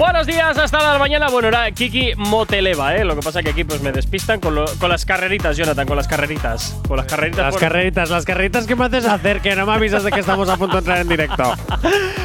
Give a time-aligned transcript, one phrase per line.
[0.00, 1.28] Buenos días, hasta la mañana.
[1.28, 3.04] Bueno, era Kiki Moteleva, ¿eh?
[3.04, 5.86] Lo que pasa es que aquí pues me despistan con, lo- con las carreritas, Jonathan,
[5.86, 6.74] con las carreritas.
[6.88, 7.44] Con las carreritas.
[7.44, 10.20] Las por- carreritas, las carreritas que me haces hacer, que no me avisas de que
[10.20, 11.52] estamos a punto de entrar en directo.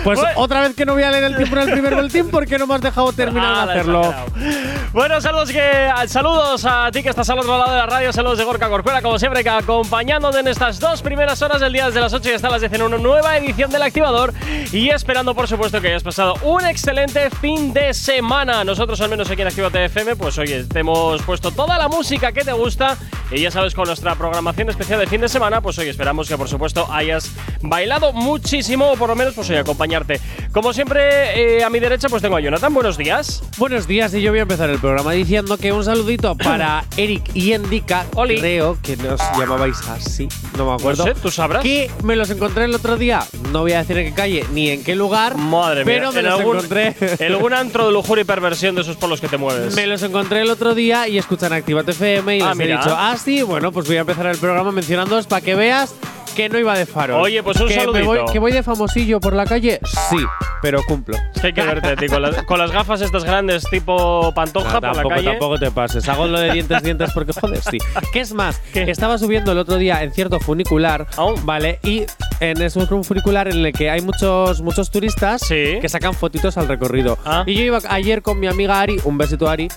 [0.05, 0.33] Pues Bueno.
[0.39, 2.57] otra vez que no voy a leer el tiempo en el primer boletín, ¿por qué
[2.57, 4.13] no me has dejado terminar Ah, de la hacerlo?
[4.93, 8.37] Bueno, saludos, que, saludos a ti que estás al otro lado de la radio, saludos
[8.37, 11.99] de Gorka Corcuera, como siempre, que acompañándote en estas dos primeras horas del día desde
[11.99, 14.33] las 8 y hasta las 10 en una nueva edición del Activador
[14.71, 18.63] y esperando, por supuesto, que hayas pasado un excelente fin de semana.
[18.63, 22.31] Nosotros, al menos aquí en Actívate FM, pues oye, te hemos puesto toda la música
[22.31, 22.97] que te gusta
[23.31, 26.37] y ya sabes, con nuestra programación especial de fin de semana, pues hoy esperamos que,
[26.37, 30.19] por supuesto, hayas bailado muchísimo o por lo menos, pues hoy acompañarte.
[30.51, 32.71] Como siempre, eh, a mi derecha, pues tengo a Jonathan.
[32.73, 33.41] Buenos días.
[33.57, 37.31] Buenos días, y yo voy a empezar el programa diciendo que un saludito para Eric
[37.33, 38.05] y Endika.
[38.13, 38.39] Oli.
[38.39, 41.05] Creo que nos llamabais así, no me acuerdo.
[41.07, 41.63] No sé, tú sabrás.
[41.63, 43.23] Que me los encontré el otro día.
[43.51, 45.35] No voy a decir en qué calle ni en qué lugar.
[45.35, 46.95] Madre mía, pero me en los algún, encontré.
[47.01, 49.75] en algún antro de lujuria y perversión de esos por los que te mueves.
[49.75, 52.75] Me los encontré el otro día y escuchan Activate FM y Ah, les mira.
[52.75, 55.95] he dicho, ah, sí, bueno, pues voy a empezar el programa mencionándoos para que veas
[56.35, 57.19] que no iba de faro.
[57.19, 59.79] Oye, pues un que me voy, ¿Que voy de famosillo por la calle?
[60.09, 60.17] Sí,
[60.61, 61.15] pero cumplo.
[61.33, 64.73] Es que hay que verte, tío, con, las, con las gafas estas grandes tipo pantoja
[64.73, 65.29] No, por tampoco, la calle.
[65.31, 66.07] tampoco te pases.
[66.09, 67.77] Hago lo de dientes, dientes porque joder, sí.
[68.13, 68.61] ¿Qué es más?
[68.73, 71.45] Estaba subiendo el otro día en cierto funicular, Aún.
[71.45, 71.79] ¿vale?
[71.83, 72.03] Y
[72.39, 75.79] en ese un funicular en el que hay muchos muchos turistas Sí.
[75.81, 77.17] que sacan fotitos al recorrido.
[77.25, 77.43] Ah.
[77.47, 79.69] Y yo iba ayer con mi amiga Ari, un besito a Ari.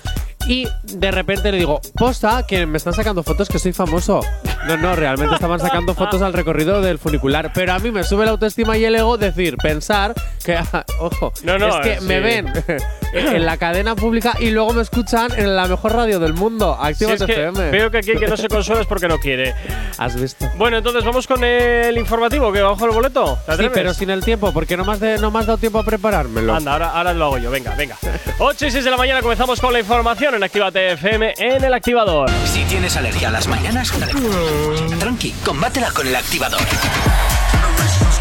[0.47, 4.21] Y de repente le digo, posta, que me están sacando fotos que soy famoso.
[4.69, 7.51] No, no, realmente estaban sacando fotos al recorrido del funicular.
[7.55, 10.59] Pero a mí me sube la autoestima y el ego decir, pensar que,
[11.01, 12.05] ojo, No, no, es que sí.
[12.07, 12.53] me ven
[13.13, 17.05] en la cadena pública y luego me escuchan en la mejor radio del mundo, Si
[17.05, 17.71] Activa que FM.
[17.71, 19.55] veo que aquí que no se consuela es porque no quiere.
[19.99, 20.47] ¿Has visto?
[20.57, 23.39] Bueno, entonces vamos con el informativo que bajo el boleto.
[23.47, 25.59] ¿Te Sí, pero sin el tiempo, porque no me has, de- no me has dado
[25.59, 26.55] tiempo a preparármelo.
[26.55, 27.51] Anda, ahora, ahora lo hago yo.
[27.51, 27.97] Venga, venga.
[28.39, 31.75] 8 y 6 de la mañana comenzamos con la información en Actívate FM en el
[31.75, 32.31] activador.
[32.45, 33.93] Si tienes alergia a las mañanas,
[34.99, 36.61] tranqui, combátela con El Activador.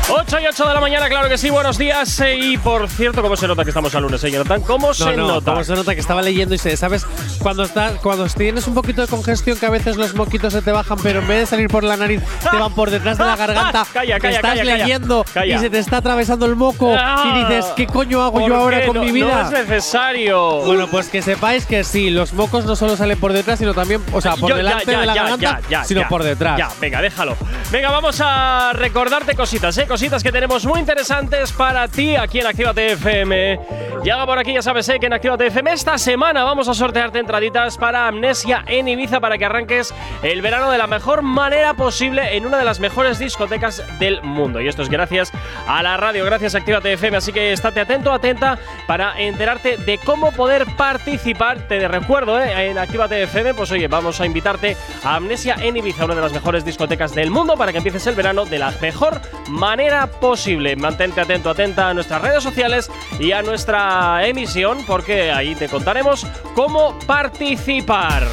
[0.09, 2.19] 8 y 8 de la mañana, claro que sí, buenos días.
[2.21, 4.61] eh, Y por cierto, ¿cómo se nota que estamos al lunes, eh, Jonathan?
[4.61, 5.51] ¿Cómo No, se no, nota?
[5.51, 7.05] como se nota que estaba leyendo y se, ¿sabes?
[7.39, 10.71] Cuando estás, cuando tienes un poquito de congestión, que a veces los moquitos se te
[10.71, 13.35] bajan, pero en vez de salir por la nariz, te van por detrás de la
[13.35, 13.85] garganta.
[13.91, 15.55] Calla, estás calla, leyendo Calla.
[15.55, 18.55] y se te está atravesando el moco Ah, y dices, ¿qué coño hago ¿por yo
[18.55, 19.43] ahora con No- mi vida?
[19.43, 20.61] No es necesario.
[20.61, 24.01] Bueno, pues que sepáis que sí, los mocos no solo salen por detrás, sino también,
[24.13, 26.23] o sea, por Yo- delante ya, ya, de la ya, garganta, ya, ya, sino por
[26.23, 26.57] detrás.
[26.57, 27.35] Ya, venga, déjalo.
[27.71, 29.81] Venga, vamos a recordarte cositas, ¿eh?
[29.81, 33.59] Cositas que tenemos muy interesantes para ti aquí en Actívate FM.
[34.03, 34.99] Llega por aquí, ya sabes, ¿eh?
[34.99, 39.39] Que en Actívate FM esta semana vamos a sortearte entraditas para Amnesia en Ibiza para
[39.39, 43.83] que arranques el verano de la mejor manera posible en una de las mejores discotecas
[43.97, 44.61] del mundo.
[44.61, 45.31] Y esto es gracias
[45.67, 47.17] a la radio, gracias a Actívate FM.
[47.17, 51.67] Así que estate atento, atenta para enterarte de cómo poder participar.
[51.67, 52.69] Te recuerdo, ¿eh?
[52.69, 56.33] en Actívate FM, pues oye, vamos a invitarte a Amnesia en Ibiza, una de las
[56.33, 59.19] mejores discotecas del mundo, para que empieces el verano de la mejor
[59.49, 59.86] manera
[60.19, 60.75] posible.
[60.75, 66.25] Mantente atento, atenta a nuestras redes sociales y a nuestra emisión, porque ahí te contaremos
[66.53, 68.27] cómo participar.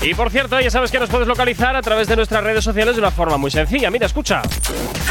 [0.00, 2.94] Y por cierto, ya sabes que nos puedes localizar a través de nuestras redes sociales
[2.94, 3.90] de una forma muy sencilla.
[3.90, 4.42] Mira, escucha.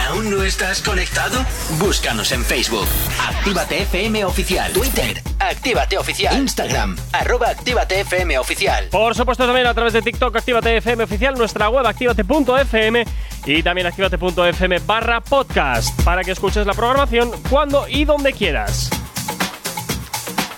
[0.09, 1.44] ¿Aún no estás conectado?
[1.79, 2.88] Búscanos en Facebook.
[3.19, 4.72] Actívate FM Oficial.
[4.72, 5.22] Twitter.
[5.38, 6.38] Actívate Oficial.
[6.38, 6.95] Instagram.
[7.12, 8.88] Arroba Actívate FM Oficial.
[8.90, 13.06] Por supuesto, también a través de TikTok, Actívate FM oficial, nuestra web activate.fm
[13.45, 18.89] y también activate.fm barra podcast para que escuches la programación cuando y donde quieras.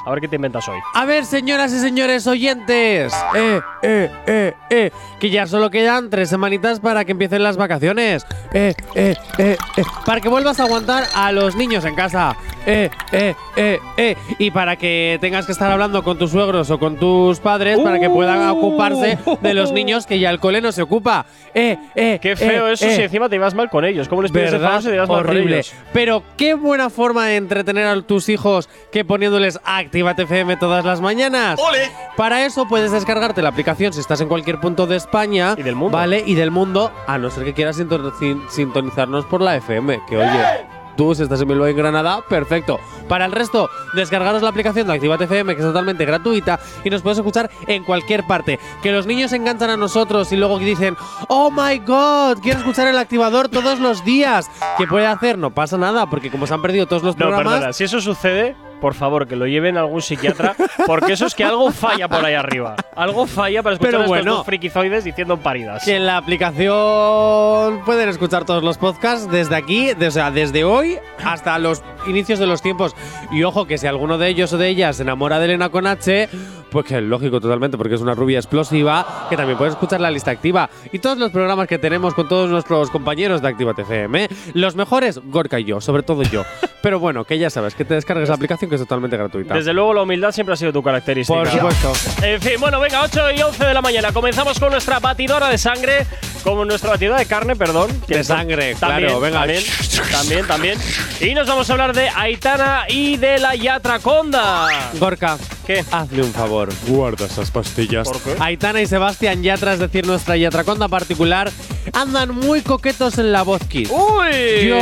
[0.07, 0.79] A ver qué te inventas hoy.
[0.95, 6.29] A ver, señoras y señores oyentes, eh, eh, eh, eh, que ya solo quedan tres
[6.29, 8.27] semanitas para que empiecen las vacaciones.
[8.53, 12.37] Eh, eh, eh, eh, para que vuelvas a aguantar a los niños en casa.
[12.67, 14.17] Eh, eh, eh, eh.
[14.39, 17.99] Y para que tengas que estar hablando con tus suegros o con tus padres para
[18.01, 18.59] que puedan Uh.
[18.59, 21.27] ocuparse de los niños que ya el cole no se ocupa.
[21.55, 22.19] Eh, eh.
[22.21, 22.97] Qué feo eh, eso eh.
[22.97, 24.09] si encima te ibas mal con ellos.
[24.09, 24.69] ¿Cómo les pides el ¿Verdad?
[24.69, 25.55] favor si te ibas mal con Horrible.
[25.57, 25.73] ellos?
[25.93, 29.61] Pero qué buena forma de entretener a tus hijos que poniéndoles
[29.95, 31.57] Actívate FM todas las mañanas.
[31.61, 31.89] ¡Ole!
[32.17, 35.55] Para eso puedes descargarte la aplicación si estás en cualquier punto de España.
[35.57, 35.97] Y del mundo.
[35.97, 40.01] Vale, y del mundo, a no ser que quieras sinton- sin- sintonizarnos por la FM.
[40.09, 42.81] Que oye, tú si estás en Bilbao en Granada, perfecto.
[43.09, 47.03] Para el resto, descargaros la aplicación de Actívate FM, que es totalmente gratuita y nos
[47.03, 48.59] puedes escuchar en cualquier parte.
[48.83, 50.97] Que los niños se enganchan a nosotros y luego dicen,
[51.29, 54.51] oh my god, quiero escuchar el activador todos los días.
[54.77, 55.39] ¿Qué puede hacer?
[55.39, 57.53] No pasa nada, porque como se han perdido todos los No, programas.
[57.55, 57.73] perdona.
[57.73, 60.55] Si eso sucede, por favor, que lo lleven a algún psiquiatra,
[60.87, 62.77] porque eso es que algo falla por ahí arriba.
[62.95, 64.35] Algo falla para escuchar Pero a estos bueno.
[64.37, 65.83] dos frikizoides diciendo paridas.
[65.87, 70.65] Que en la aplicación pueden escuchar todos los podcasts desde aquí, de- o sea, desde
[70.65, 72.95] hoy hasta los inicios de los tiempos.
[73.33, 75.87] Y ojo que si alguno de ellos o de ellas se enamora de Elena con
[75.87, 76.29] H,
[76.75, 80.11] pues que es lógico totalmente, porque es una rubia explosiva, que también puede escuchar la
[80.11, 80.69] lista activa.
[80.91, 85.21] Y todos los programas que tenemos con todos nuestros compañeros de Activa FM, los mejores,
[85.25, 86.43] Gorka y yo, sobre todo yo.
[86.83, 89.55] Pero bueno, que ya sabes, que te descargues la aplicación que es totalmente gratuita.
[89.55, 91.39] Desde luego, la humildad siempre ha sido tu característica.
[91.39, 91.93] Por supuesto.
[92.23, 94.13] En fin, bueno, venga, 8 y 11 de la mañana.
[94.13, 96.07] Comenzamos con nuestra batidora de sangre,
[96.43, 97.89] con nuestra batidora de carne, perdón.
[98.09, 99.39] De sangre, claro, venga.
[99.39, 99.63] También,
[100.11, 100.79] también, también.
[101.21, 104.69] Y nos vamos a hablar de Aitana y de la Yatraconda.
[104.99, 105.83] Gorka, ¿Qué?
[105.91, 108.09] Hazle un favor, guarda esas pastillas.
[108.09, 108.37] ¿Por qué?
[108.41, 111.51] Aitana y Sebastián Yatra, es decir, nuestra Yatraconda particular,
[111.93, 113.91] andan muy coquetos en la voz Kiss.
[113.91, 114.69] ¡Uy!
[114.69, 114.77] Yo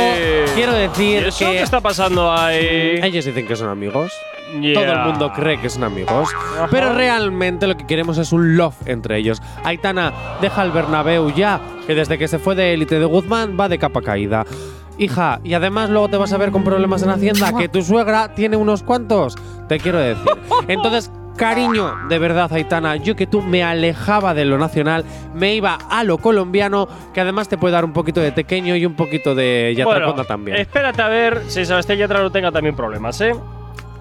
[0.55, 2.99] quiero ¿Y decir eso que qué está pasando ahí?
[3.01, 4.11] ellos dicen que son amigos.
[4.61, 4.73] Yeah.
[4.73, 6.29] Todo el mundo cree que son amigos.
[6.35, 6.67] Ajá.
[6.69, 9.41] Pero realmente lo que queremos es un love entre ellos.
[9.63, 13.67] Aitana, deja el Bernabéu ya, que desde que se fue de élite de Guzmán va
[13.67, 14.45] de capa caída.
[14.99, 18.35] Hija, y además luego te vas a ver con problemas en Hacienda, que tu suegra
[18.35, 19.35] tiene unos cuantos.
[19.67, 20.31] Te quiero decir.
[20.67, 25.03] Entonces, cariño, de verdad, Aitana, yo que tú me alejaba de lo nacional,
[25.33, 28.85] me iba a lo colombiano, que además te puede dar un poquito de tequeño y
[28.85, 30.57] un poquito de yatraconda Bueno, también.
[30.57, 33.33] espérate a ver si Sebastián Yatra no tenga también problemas, ¿eh?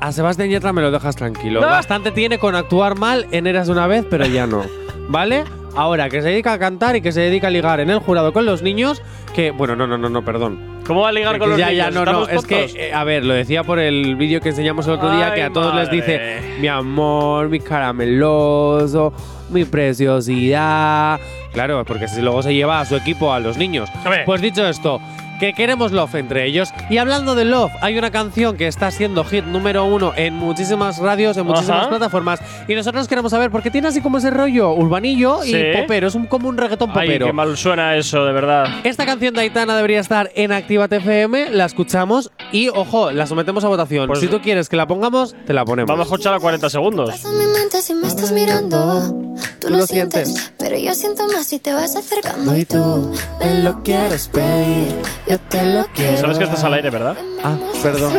[0.00, 1.60] A Sebastián Yatra me lo dejas tranquilo.
[1.60, 1.68] No.
[1.68, 4.62] Bastante tiene con actuar mal en Eras de una vez, pero ya no.
[5.08, 5.44] ¿Vale?
[5.76, 8.32] Ahora, que se dedica a cantar y que se dedica a ligar en el jurado
[8.32, 9.00] con los niños,
[9.34, 10.71] que, bueno, no, no, no, no, perdón.
[10.86, 11.86] ¿Cómo va a ligar con los ya, niños?
[11.86, 14.48] ya, no, no, ¿Estamos es que, eh, a ver, lo decía por el vídeo que
[14.50, 19.12] enseñamos el otro día, que a todos les dice, mi amor, mi carameloso,
[19.50, 21.20] mi preciosidad.
[21.52, 23.88] Claro, porque luego se lleva a su equipo a los niños.
[24.04, 24.24] A.
[24.24, 25.00] Pues dicho esto,
[25.42, 26.68] que queremos love entre ellos.
[26.88, 30.98] Y hablando de love, hay una canción que está siendo hit número uno en muchísimas
[30.98, 31.88] radios, en muchísimas Ajá.
[31.88, 32.38] plataformas.
[32.68, 35.56] Y nosotros queremos saber, porque tiene así como ese rollo urbanillo Sí.
[35.56, 36.06] y popero.
[36.06, 37.26] Es un, como un reggaetón Ay, popero.
[37.26, 38.66] qué mal suena eso, de verdad.
[38.84, 43.64] Esta canción de Aitana debería estar en Activa FM, la escuchamos y, ojo, la sometemos
[43.64, 44.06] a votación.
[44.06, 45.88] Pues- si tú quieres que la pongamos, te la ponemos.
[45.88, 47.10] Vamos a escuchar a 40 segundos.
[47.10, 49.12] Pasa mi mente si me estás mirando.
[49.58, 50.52] Tú, lo lo sientes, sientes.
[50.58, 52.56] pero yo siento más si te vas acercando.
[52.56, 54.94] Y tú me lo quieres pedir,
[55.32, 56.18] yo te lo quiero.
[56.18, 57.16] Sabes que estás al aire, ¿verdad?
[57.42, 58.12] Ah, perdón.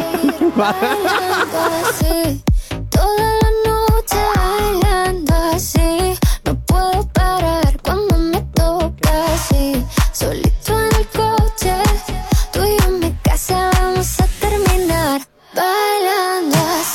[0.56, 2.44] Bailando así,
[2.90, 6.18] toda la noche bailando así.
[6.46, 9.86] No puedo parar cuando me toca así.
[10.12, 11.76] Solito en el coche,
[12.52, 15.22] tú y yo en mi casa vamos a terminar
[15.54, 16.93] bailando así.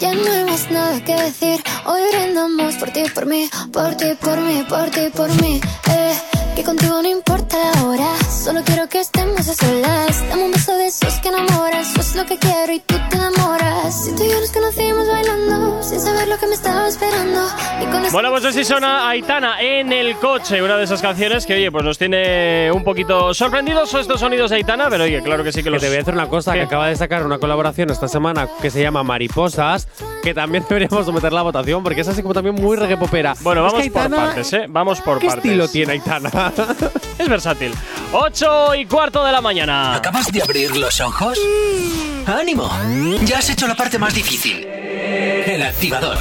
[0.00, 1.62] Ya no hay más nada que decir.
[1.86, 5.60] Hoy brindamos por ti, por mí, por ti, por mí, por ti, por mí.
[5.88, 6.14] Eh,
[6.54, 8.08] que contigo no importa la hora,
[8.44, 10.28] solo quiero que estemos a solas.
[10.28, 12.95] Dame un beso de esos que enamoran, eso es lo que quiero y tú.
[13.90, 17.40] Si tú y yo nos conocimos bailando, sin saber lo que me estaba esperando.
[17.80, 21.46] Y con este Bueno, pues así suena Aitana en el coche, una de esas canciones
[21.46, 25.44] que, oye, pues nos tiene un poquito sorprendidos estos sonidos de Aitana, pero oye, claro
[25.44, 25.80] que sí que Que los.
[25.80, 26.58] te voy a decir una cosa, ¿Qué?
[26.60, 29.86] que acaba de sacar una colaboración esta semana que se llama Mariposas,
[30.22, 33.34] que también deberíamos someterla a votación, porque es así como también muy reggae popera.
[33.40, 34.66] Bueno, Es vamos que por Aitana, partes, ¿eh?
[34.68, 35.44] Vamos por ¿Qué partes.
[35.44, 36.30] estilo tiene Aitana?
[37.18, 37.72] Es versátil.
[38.12, 39.94] 8 y cuarto de la mañana.
[39.94, 41.38] ¿Acabas de abrir los ojos?
[42.26, 42.68] ¡Ánimo!
[43.24, 44.66] Ya has hecho la parte más difícil.
[44.66, 46.16] El activador.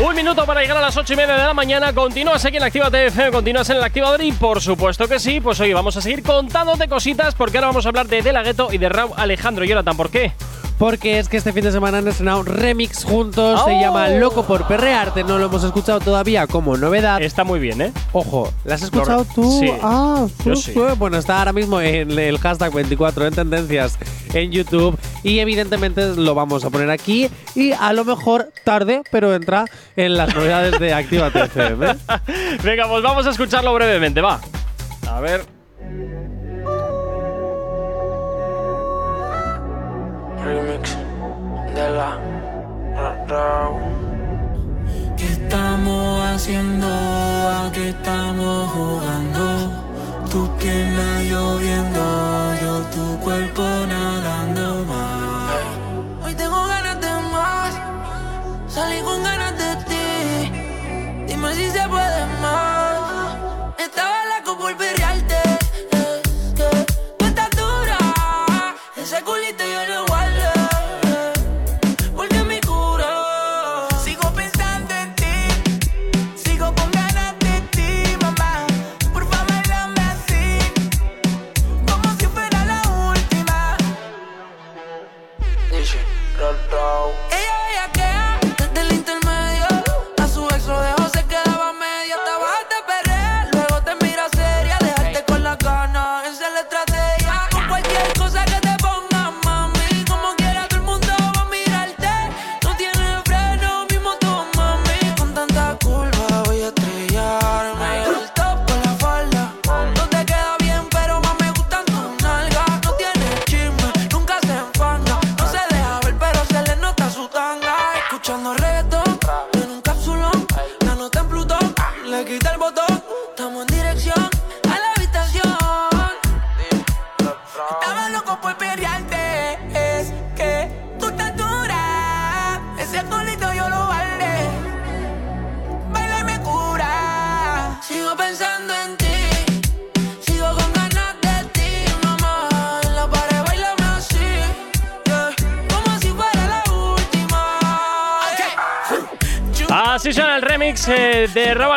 [0.00, 1.92] Un minuto para llegar a las 8 y media de la mañana.
[1.92, 5.40] Continúas aquí en Activa TF, continúas en el activador y por supuesto que sí.
[5.40, 8.42] Pues hoy vamos a seguir contándote cositas porque ahora vamos a hablar de De La
[8.42, 9.64] Ghetto y de Raúl Alejandro.
[9.64, 10.32] Jonathan, ¿por qué?
[10.78, 13.80] Porque es que este fin de semana han estrenado un remix juntos, se ¡Oh!
[13.80, 17.20] llama Loco por Perrearte, no lo hemos escuchado todavía como novedad.
[17.20, 17.92] Está muy bien, ¿eh?
[18.12, 19.58] Ojo, ¿la has escuchado tú?
[19.58, 19.72] Sí.
[19.82, 20.54] Ah, sí.
[20.54, 20.74] sí.
[20.96, 23.98] Bueno, está ahora mismo en el hashtag 24 en tendencias
[24.32, 29.34] en YouTube y evidentemente lo vamos a poner aquí y a lo mejor tarde, pero
[29.34, 29.64] entra
[29.96, 31.86] en las novedades de Activa FM.
[32.62, 34.40] Venga, pues vamos a escucharlo brevemente, va.
[35.08, 35.44] A ver.
[40.48, 40.96] Remix
[41.74, 42.10] de la
[42.96, 43.72] Ra- Raw.
[45.18, 46.86] ¿Qué estamos haciendo?
[46.86, 49.44] ¿A qué estamos jugando?
[50.30, 52.04] Tu pierna lloviendo,
[52.62, 53.62] yo tu cuerpo
[53.92, 55.60] nadando más.
[56.24, 57.70] Hoy tengo ganas de más,
[58.68, 60.06] salí con ganas de ti.
[61.26, 62.96] Dime si se puede más.
[63.86, 65.07] Estaba loco por perrearte.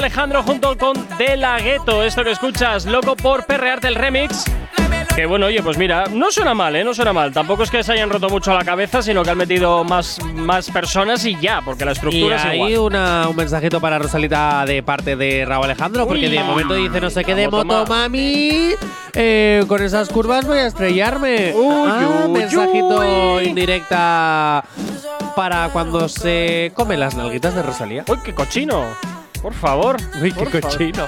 [0.02, 2.04] Alejandro junto con De La Ghetto.
[2.04, 4.46] Esto que escuchas, loco por perrearte el remix.
[5.16, 6.84] Que bueno, oye, pues mira, no suena mal, ¿eh?
[6.84, 7.32] No suena mal.
[7.32, 10.72] Tampoco es que se hayan roto mucho la cabeza, sino que han metido más, más
[10.72, 12.78] personas y ya, porque la Y estructura es ahí igual.
[12.94, 17.00] una, un mensajito para Rosalita de parte de Raúl Alejandro, porque Uy, de momento dice
[17.02, 18.72] no sé qué de moto Motomami.
[19.14, 21.54] Eh, con esas curvas voy a estrellarme.
[21.56, 24.64] Uy, Ah, uy, mensajito indirecta
[25.36, 28.04] para cuando se come las nalguitas de Rosalía.
[28.08, 28.86] ¡Uy, qué cochino!
[29.42, 29.98] Por favor.
[30.22, 30.70] Uy, qué por favor.
[30.78, 31.08] cochino.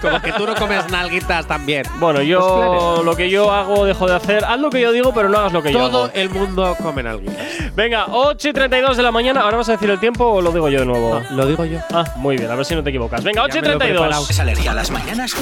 [0.00, 1.84] Como que tú no comes nalguitas también.
[1.98, 3.02] Bueno, Pues yo claro.
[3.02, 4.44] lo que yo hago, dejo de hacer.
[4.44, 6.12] Haz lo que yo digo, pero no hagas lo que yo Todo hago.
[6.14, 7.36] el mundo come nalguitas.
[7.74, 9.42] Venga, 8 y 32 de la mañana.
[9.42, 11.20] ¿Ahora vas a decir el tiempo o lo digo yo de nuevo?
[11.30, 11.80] No, lo digo yo.
[11.92, 13.22] Ah, muy bien, a ver si no te equivocas.
[13.22, 14.00] Venga, Ya 8 y me lo he 32.
[14.02, 14.26] preparado.
[14.30, 15.34] ¿Es alergia a las mañanas?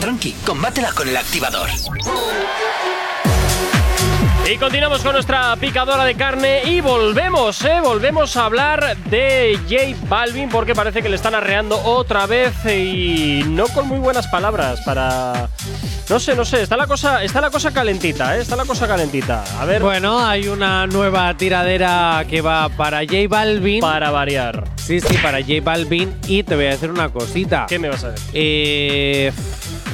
[0.00, 1.68] Tranqui, combátela con el activador.
[4.50, 7.80] Y continuamos con nuestra picadora de carne y volvemos, ¿eh?
[7.82, 13.44] Volvemos a hablar de J Balvin porque parece que le están arreando otra vez y
[13.46, 15.48] no con muy buenas palabras para...
[16.10, 18.42] No sé, no sé, está la cosa, está la cosa calentita, ¿eh?
[18.42, 19.44] Está la cosa calentita.
[19.58, 23.80] A ver, Bueno, hay una nueva tiradera que va para J Balvin.
[23.80, 24.64] para variar.
[24.76, 26.14] Sí, sí, para J Balvin.
[26.26, 27.66] Y te voy a decir una cosita.
[27.68, 28.28] ¿Qué me vas a decir?
[28.34, 29.32] Eh,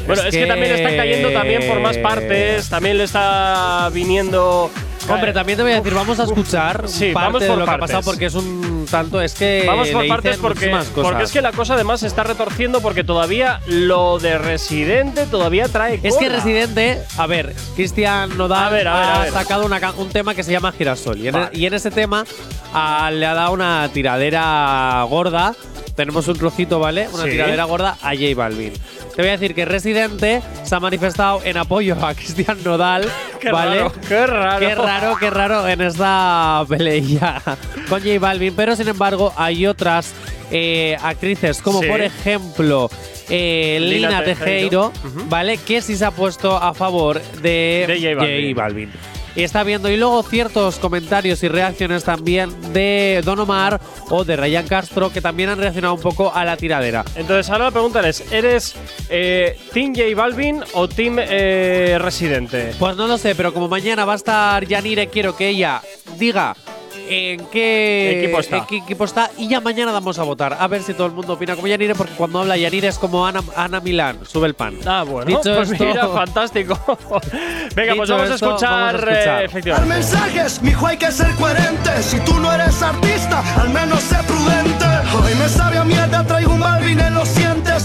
[0.09, 4.71] Bueno, es, que, también le están cayendo también por más partes, también le está viniendo...
[5.09, 7.65] Hombre, también te voy a decir, vamos a escuchar Sí, parte vamos de por lo
[7.65, 7.87] que ha partes.
[7.97, 10.89] pasado porque es un tanto, es que Vamos por partes porque, cosas.
[10.93, 15.67] porque es que la cosa además se está retorciendo porque todavía lo de Residente todavía
[15.69, 16.29] trae Es que.
[16.29, 19.33] Residente, a ver, Cristian Nodal A ver, a ver, a ha ver.
[19.33, 21.19] sacado una un tema que se llama Girasol.
[21.19, 21.51] Y en, Vale.
[21.55, 22.25] y en ese tema
[22.75, 25.55] ah, le ha dado una tiradera gorda.
[25.97, 27.09] Tenemos un trocito, ¿vale?
[27.13, 27.31] Una Sí.
[27.31, 28.73] tiradera gorda a J Balvin.
[29.19, 33.05] Te voy a decir que Residente se ha manifestado en apoyo a Cristian Nodal,
[33.41, 33.79] Qué ¿vale?
[33.81, 34.59] raro, qué raro.
[34.61, 37.43] Qué raro, qué raro en esta pelea
[37.89, 38.55] con J Balvin.
[38.55, 40.15] Pero sin embargo, hay otras
[40.53, 41.89] eh, actrices, como Sí.
[41.89, 42.89] por ejemplo
[43.29, 44.93] eh, Lina Lina Tejero.
[44.93, 45.57] Tejero, ¿vale?
[45.57, 48.55] Que sí se ha puesto a favor de, De J Balvin.
[48.57, 48.93] Balvin.
[49.39, 53.81] Y está viendo, y luego ciertos comentarios y reacciones también de Don Omar
[54.11, 57.05] o de Ryan Castro, que también han reaccionado un poco a la tiradera.
[57.15, 58.75] Entonces ahora la pregunta es, ¿eres
[59.09, 62.73] eh, Team J Balvin o Team eh, Residente?
[62.81, 65.83] Pues no lo sé, pero como mañana va a estar Yanire, quiero que ella
[66.19, 66.57] diga
[67.09, 68.57] en qué Equipo está.
[68.59, 70.57] en qué equipo está y ya mañana damos a votar.
[70.59, 73.27] A ver si todo el mundo opina como Yanire, porque cuando habla Yanire es como
[73.27, 74.77] Ana, Ana Milán, sube el pan.
[74.87, 76.79] Ah, bueno, Dicho pues esto- mira, fantástico.
[77.75, 79.43] Venga, pues vamos a esto, escuchar, vamos a escuchar.
[79.43, 79.95] eh, efectivamente.
[79.95, 82.03] mensajes, mijo, hay que ser coherente.
[82.03, 84.85] Si tú no eres artista, al menos sé prudente.
[85.25, 87.29] Hoy me sabe a mierda, traigo un Balvin en los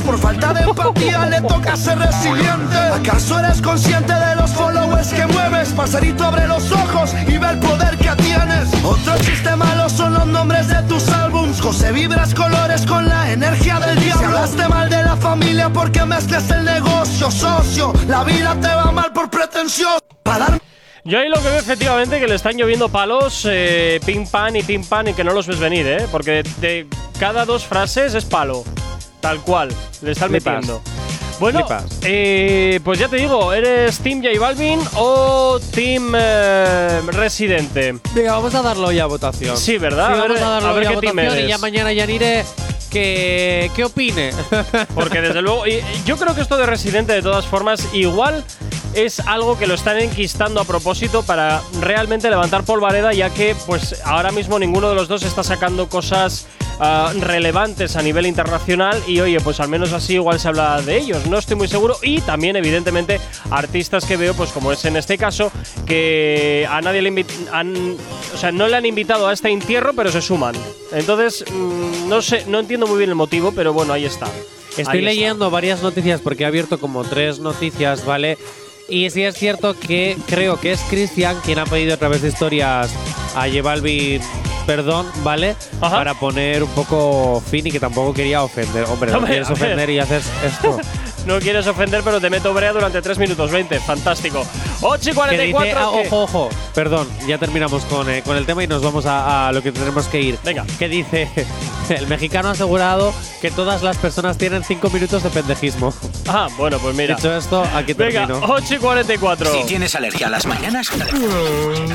[0.05, 2.77] Por falta de empatía le toca ser resiliente.
[2.93, 5.69] ¿Acaso eres consciente de los followers que mueves?
[5.69, 8.69] Parcerito, abre los ojos y ve el poder que tienes.
[8.83, 11.59] Otro chiste malo son los nombres de tus álbums.
[11.59, 14.19] José vibras colores con la energía del diablo.
[14.19, 17.93] Si hablaste mal de la familia porque mezclas el negocio, socio.
[18.07, 19.97] La vida te va mal por pretensión.
[21.05, 24.63] Yo ahí lo que veo efectivamente que le están lloviendo palos, eh, pim pam y
[24.63, 26.07] pim pam y que no los ves venir, ¿eh?
[26.11, 26.87] Porque de
[27.19, 28.63] cada dos frases es palo.
[29.23, 29.69] Tal cual.
[30.01, 30.55] Le están Flipas.
[30.55, 30.81] metiendo.
[31.39, 31.65] Bueno,
[32.01, 37.95] eh, pues ya te digo, ¿eres Team J Balvin o Team eh, Residente?
[38.13, 39.55] Venga, vamos a darlo ya a votación.
[39.55, 40.07] Sí, ¿verdad?
[40.07, 41.57] Sí, A ver, vamos a darlo a ver ya a qué team votación y ya
[41.57, 42.43] mañana Yanire
[42.89, 44.31] que, que opine.
[44.93, 48.43] Porque desde luego, y yo creo que esto de Residente de todas formas igual
[48.95, 54.01] es algo que lo están enquistando a propósito para realmente levantar polvareda, ya que pues
[54.05, 56.47] ahora mismo ninguno de los dos está sacando cosas
[56.79, 60.97] ah, relevantes a nivel internacional y oye, pues al menos así igual se habla de
[60.97, 63.19] ellos, no estoy muy seguro y también evidentemente
[63.51, 65.51] artistas que veo pues como es en este caso
[65.85, 67.97] que a nadie le han,
[68.33, 70.55] o sea, no le han invitado a este entierro, pero se suman.
[70.91, 74.27] Entonces, mm, no sé, no entiendo muy bien el motivo, pero bueno, ahí está.
[74.77, 75.12] Estoy Ahí está.
[75.12, 78.39] leyendo varias noticias porque he abierto como tres noticias, ¿vale?
[78.89, 82.29] Y sí es cierto que creo que es Cristian quien ha pedido a través de
[82.29, 82.93] historias
[83.35, 84.21] a J Balvin
[84.65, 85.55] perdón, ¿vale?
[85.81, 85.97] Ajá.
[85.97, 88.85] Para poner un poco fin y que tampoco quería ofender.
[88.85, 90.79] Hombre, no Hombre, quieres ofender y haces esto.
[91.25, 93.79] No quieres ofender, pero te meto brea durante 3 minutos 20.
[93.79, 94.45] Fantástico.
[94.81, 95.63] 8 y que 44.
[95.63, 96.07] dice, ah, ¿qué?
[96.07, 99.51] ojo, ojo, perdón, ya terminamos con, eh, con el tema y nos vamos a, a
[99.51, 100.37] lo que tenemos que ir.
[100.43, 100.65] Venga.
[100.77, 101.29] Que dice,
[101.89, 105.93] el mexicano ha asegurado que todas las personas tienen cinco minutos de pendejismo.
[106.27, 107.15] Ah, bueno, pues mira.
[107.15, 108.53] Dicho esto, aquí Venga, termino.
[108.53, 109.53] 8 y 44.
[109.53, 110.89] Si tienes alergia a las mañanas,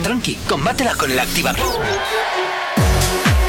[0.02, 1.61] tranqui, combátela con el activador.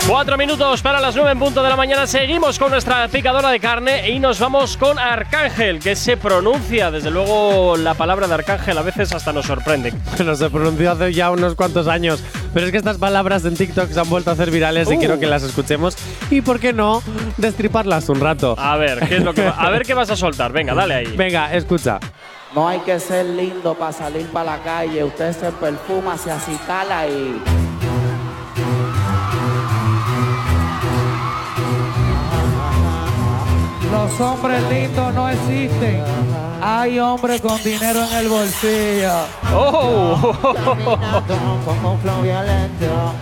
[0.10, 2.08] Cuatro minutos para las 9 en punto de la mañana.
[2.08, 6.90] Seguimos con nuestra picadora de carne y nos vamos con Arcángel, que se pronuncia.
[6.90, 9.94] Desde luego, la palabra de Arcángel a veces hasta nos sorprende.
[10.26, 12.24] No se pronunció hace ya unos cuantos años.
[12.56, 15.00] Pero es que estas palabras en TikTok se han vuelto a hacer virales y Uh.
[15.00, 15.96] quiero que las escuchemos.
[16.32, 17.04] Y por qué no,
[17.38, 18.56] destriparlas un rato.
[18.58, 20.52] A ver, ¿qué es lo que va- a ver qué vas a soltar.
[20.52, 21.16] Venga, dale ahí.
[21.16, 22.00] Venga, escucha.
[22.56, 25.04] No hay que ser lindo para salir para la calle.
[25.04, 27.40] Usted se perfuma, se acicala y.
[34.10, 36.04] Los hombres lindos no existen.
[36.62, 39.14] Hay hombres con dinero en el bolsillo.
[39.54, 40.34] ¡Oh!
[41.64, 43.14] Como un flow violento.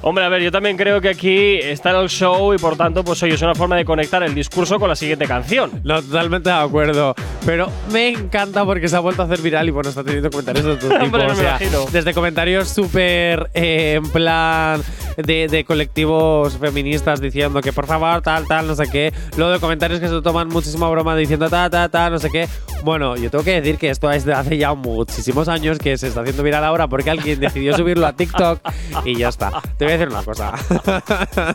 [0.00, 3.22] Hombre, a ver, yo también creo que aquí está el show y por tanto, pues
[3.22, 5.80] oye, es una forma de conectar el discurso con la siguiente canción.
[5.82, 7.14] No, totalmente de acuerdo.
[7.44, 10.64] Pero me encanta porque se ha vuelto a hacer viral y bueno, está teniendo comentarios
[10.64, 11.04] de todo tipo.
[11.04, 11.58] Hombre, o sea,
[11.90, 14.82] desde comentarios súper eh, en plan
[15.16, 19.12] de, de colectivos feministas diciendo que por favor, tal, tal, no sé qué.
[19.36, 22.48] Luego de comentarios que se toman muchísima broma diciendo ta, ta, ta, no sé qué.
[22.84, 26.08] Bueno, yo tengo que decir que esto es de hace ya muchísimos años que se
[26.08, 28.60] está haciendo viral ahora porque alguien decidió subirlo a TikTok
[29.04, 29.60] y ya está.
[29.76, 30.52] Te voy decir una cosa.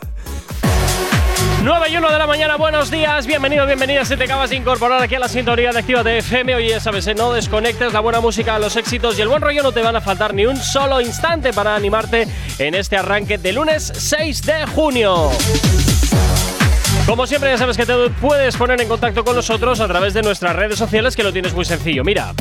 [1.62, 4.04] 9 y 1 de la mañana, buenos días, bienvenido, bienvenida.
[4.04, 7.06] Si te acabas de incorporar aquí a la sintonía de Activa FM, oye, ya sabes,
[7.06, 9.96] eh, no desconectes la buena música, los éxitos y el buen rollo no te van
[9.96, 14.66] a faltar ni un solo instante para animarte en este arranque de lunes 6 de
[14.66, 15.30] junio.
[17.06, 20.22] Como siempre, ya sabes que te puedes poner en contacto con nosotros a través de
[20.22, 22.02] nuestras redes sociales, que lo tienes muy sencillo.
[22.02, 22.32] Mira,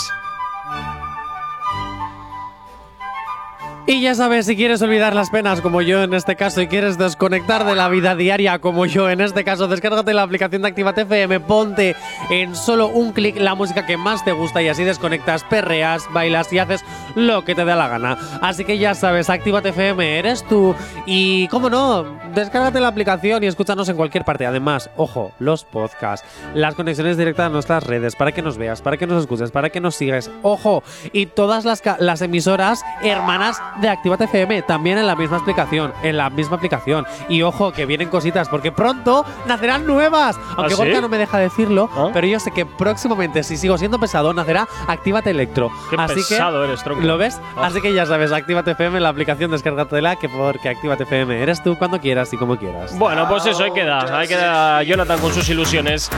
[3.90, 6.98] Y ya sabes, si quieres olvidar las penas como yo en este caso y quieres
[6.98, 11.00] desconectar de la vida diaria como yo en este caso, descárgate la aplicación de Actívate
[11.00, 11.96] FM, ponte
[12.28, 16.52] en solo un clic la música que más te gusta y así desconectas, perreas, bailas
[16.52, 18.18] y haces lo que te dé la gana.
[18.42, 20.74] Así que ya sabes, Actívate FM, eres tú
[21.06, 24.44] y, cómo no, descárgate la aplicación y escúchanos en cualquier parte.
[24.44, 28.98] Además, ojo, los podcasts, las conexiones directas a nuestras redes para que nos veas, para
[28.98, 30.30] que nos escuches, para que nos sigas.
[30.42, 30.82] Ojo,
[31.14, 36.16] y todas las, las emisoras hermanas de Actívate FM también en la misma aplicación, en
[36.16, 37.06] la misma aplicación.
[37.28, 40.38] Y ojo, que vienen cositas porque pronto nacerán nuevas.
[40.56, 40.82] Aunque ¿Ah, sí?
[40.82, 42.10] Gorka no me deja decirlo, ¿Ah?
[42.12, 45.70] pero yo sé que próximamente, si sigo siendo pesado, nacerá Actívate Electro.
[45.90, 47.02] Qué Así pesado que, eres, tronco.
[47.02, 47.40] ¿Lo ves?
[47.56, 47.66] Ah.
[47.66, 51.76] Así que ya sabes, Actívate FM, la aplicación, descárgatela, que porque Actívate FM eres tú
[51.76, 52.98] cuando quieras y como quieras.
[52.98, 54.18] Bueno, pues eso, ahí queda.
[54.18, 56.10] Ahí queda Jonathan con sus ilusiones.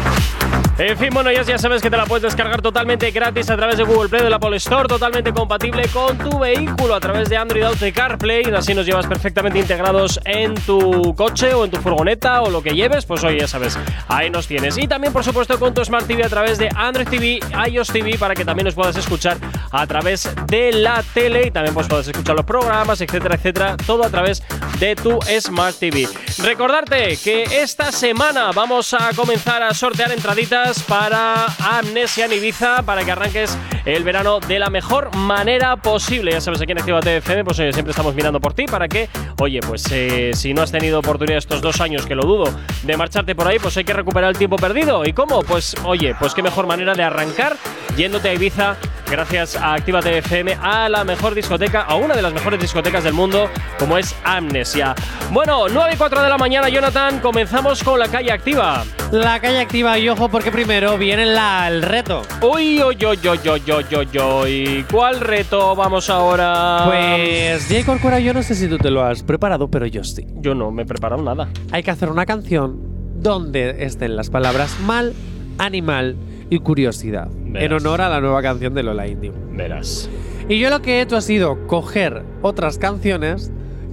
[0.80, 3.76] En fin, bueno, ya, ya sabes que te la puedes descargar totalmente gratis a través
[3.76, 7.36] de Google Play de la Apple Store, totalmente compatible con tu vehículo a través de
[7.36, 8.44] Android Auto y CarPlay.
[8.54, 12.70] Así nos llevas perfectamente integrados en tu coche o en tu furgoneta o lo que
[12.70, 13.04] lleves.
[13.04, 14.78] Pues oye, ya sabes, ahí nos tienes.
[14.78, 18.16] Y también, por supuesto, con tu Smart TV a través de Android TV, iOS TV,
[18.16, 19.36] para que también nos puedas escuchar
[19.70, 23.76] a través de la tele y también pues puedas escuchar los programas, etcétera, etcétera.
[23.86, 24.42] Todo a través
[24.78, 26.08] de tu Smart TV.
[26.38, 33.04] Recordarte que esta semana vamos a comenzar a sortear entraditas para Amnesia en Ibiza para
[33.04, 36.30] que arranques el verano de la mejor manera posible.
[36.30, 39.08] Ya sabes, aquí en Actívate FM, pues siempre estamos mirando por ti para que,
[39.40, 42.44] oye, pues eh, si no has tenido oportunidad estos dos años, que lo dudo,
[42.84, 45.04] de marcharte por ahí, pues hay que recuperar el tiempo perdido.
[45.04, 45.42] ¿Y cómo?
[45.42, 47.56] Pues oye, pues qué mejor manera de arrancar
[47.96, 48.76] yéndote a Ibiza
[49.10, 53.12] gracias a Actívate FM a la mejor discoteca, a una de las mejores discotecas del
[53.12, 54.94] mundo, como es Amnesia.
[55.32, 58.84] Bueno, 9 y 4 de la mañana, Jonathan, comenzamos con la calle activa.
[59.10, 62.20] La calle activa y ojo porque primero viene la, el reto.
[62.42, 64.84] Uy, uy, uy, uy, uy, uy, uy, uy.
[64.92, 66.82] ¿Cuál reto vamos ahora?
[66.84, 70.26] Pues, Jay Corcuera, yo no sé si tú te lo has preparado, pero yo sí.
[70.34, 71.48] Yo no me he preparado nada.
[71.72, 72.78] Hay que hacer una canción
[73.22, 75.14] donde estén las palabras mal,
[75.56, 76.16] animal
[76.50, 77.28] y curiosidad.
[77.32, 77.64] Verás.
[77.64, 79.32] En honor a la nueva canción de Lola Indio.
[79.52, 80.10] Verás.
[80.46, 83.50] Y yo lo que he hecho ha sido coger otras canciones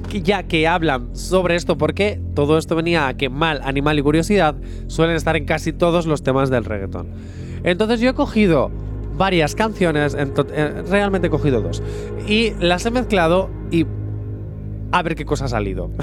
[0.10, 4.56] ya que hablan sobre esto, porque todo esto venía a que mal, animal y curiosidad
[4.88, 7.08] suelen estar en casi todos los temas del reggaetón.
[7.64, 8.72] Entonces yo he cogido
[9.18, 11.82] varias canciones, eh, realmente he cogido dos,
[12.28, 13.86] y las he mezclado y
[14.98, 15.90] a ver qué cosa ha salido.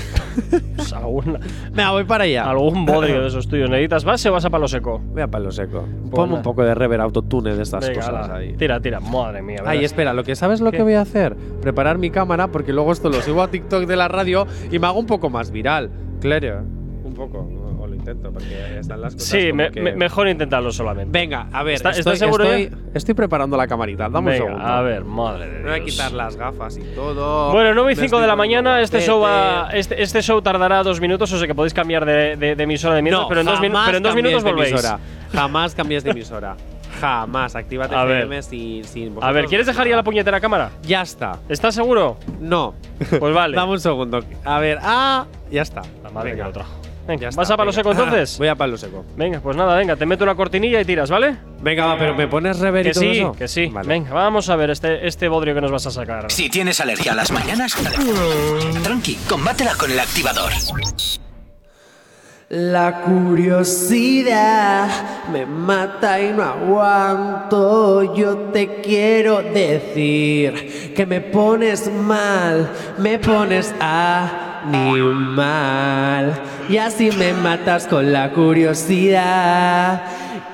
[0.76, 1.38] Pues alguna-
[1.72, 2.50] Me voy para allá.
[2.50, 3.70] algún bodrio de esos tuyos.
[3.70, 4.98] ¿Necesitas base o vas a palo seco?
[5.12, 5.84] Voy a palo seco.
[6.00, 6.36] Pues Ponme nada.
[6.38, 8.36] un poco de rever autotune de estas Venga, cosas ala.
[8.36, 8.54] ahí.
[8.54, 8.98] Tira, tira.
[9.00, 9.58] Madre mía.
[9.64, 9.92] Ay, verás.
[9.92, 10.78] espera, lo que sabes lo ¿Qué?
[10.78, 13.96] que voy a hacer, preparar mi cámara porque luego esto lo subo a TikTok de
[13.96, 15.90] la radio y me hago un poco más viral.
[16.20, 16.62] Claro,
[17.04, 17.38] un poco,
[18.12, 19.28] intento porque están las cosas.
[19.28, 21.10] Sí, como me- que- me- mejor intentarlo solamente.
[21.18, 24.08] Venga, a ver, ¿Está- estoy, estás seguro estoy, estoy preparando la camarita.
[24.08, 24.68] Dame Venga, un segundo.
[24.72, 25.90] a ver, madre de Me voy a Dios.
[25.90, 27.52] quitar las gafas y todo.
[27.52, 30.40] Bueno, 9 y Me 5 de estoy la mañana, este show, va, este, este show
[30.42, 33.28] tardará dos minutos, o sea que podéis cambiar de, de- de emisora de minutos, No,
[33.28, 34.72] pero, en dos, minu- jamás pero en dos minutos de volvéis.
[34.72, 34.98] emisora.
[35.32, 36.56] Jamás cambies de emisora.
[37.00, 37.56] Jamás.
[37.56, 38.18] Actívate A ver.
[38.18, 39.48] FM sin, sin A ver, vosotros.
[39.48, 40.70] ¿quieres dejar ya la puñetera cámara?
[40.84, 41.40] Ya está.
[41.48, 42.16] ¿Estás seguro?
[42.40, 42.74] No.
[43.18, 43.56] Pues vale.
[43.56, 44.20] Dame un segundo.
[44.44, 45.82] A ver, ah, ya está.
[46.04, 46.44] La madre Venga.
[46.44, 46.72] que lo trajo.
[47.06, 47.82] Venga, Ya ¿vas está, a palo venga.
[47.82, 48.38] seco entonces?
[48.38, 49.04] Voy a palo seco.
[49.16, 51.36] Venga, pues nada, venga, te meto una cortinilla y tiras, ¿vale?
[51.60, 53.32] Venga, va, pero ¿me pones rever y Que todo sí, eso?
[53.32, 53.66] que sí.
[53.66, 53.86] Vale.
[53.88, 56.30] Venga, vamos a ver este, este bodrio que nos vas a sacar.
[56.30, 57.74] Si tienes alergia a las mañanas,
[58.82, 60.50] tranqui, combátela con el activador.
[62.50, 64.88] La curiosidad
[65.32, 68.14] me mata y no aguanto.
[68.14, 73.74] Yo te quiero decir que me pones mal, me pones
[74.64, 76.40] animal.
[76.68, 80.02] Y así me matas con la curiosidad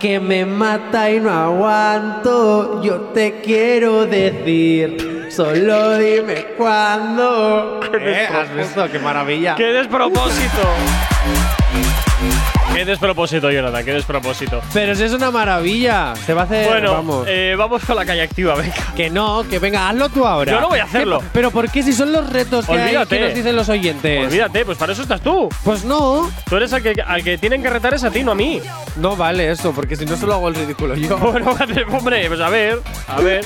[0.01, 2.83] que me mata y no aguanto.
[2.83, 7.81] Yo te quiero decir, solo dime cuándo.
[7.93, 8.27] ¿Eh?
[8.33, 8.91] ¿Has visto?
[8.91, 9.55] ¡Qué maravilla!
[9.55, 10.63] ¡Qué despropósito!
[12.75, 13.85] ¡Qué despropósito, Jonathan!
[13.85, 14.63] ¡Qué despropósito!
[14.73, 16.15] Pero si es una maravilla.
[16.25, 16.67] Se va a hacer.
[16.67, 17.27] Bueno, vamos.
[17.29, 18.75] eh, vamos con la calle activa, venga.
[18.97, 20.53] que no, que venga, hazlo tú ahora.
[20.53, 21.19] Yo no voy a hacerlo.
[21.19, 24.25] ¿Qué- pero ¿por qué si son los retos que, hay, que nos dicen los oyentes?
[24.27, 25.49] Olvídate, pues para eso estás tú.
[25.63, 26.31] Pues no.
[26.49, 28.63] Tú eres al que, al que tienen que retar es a ti, no a mí.
[28.97, 31.19] No vale eso, porque si no solo hago el ridículo yo.
[31.31, 31.55] Bueno,
[31.93, 32.79] hombre, pues a ver,
[33.09, 33.45] a ver.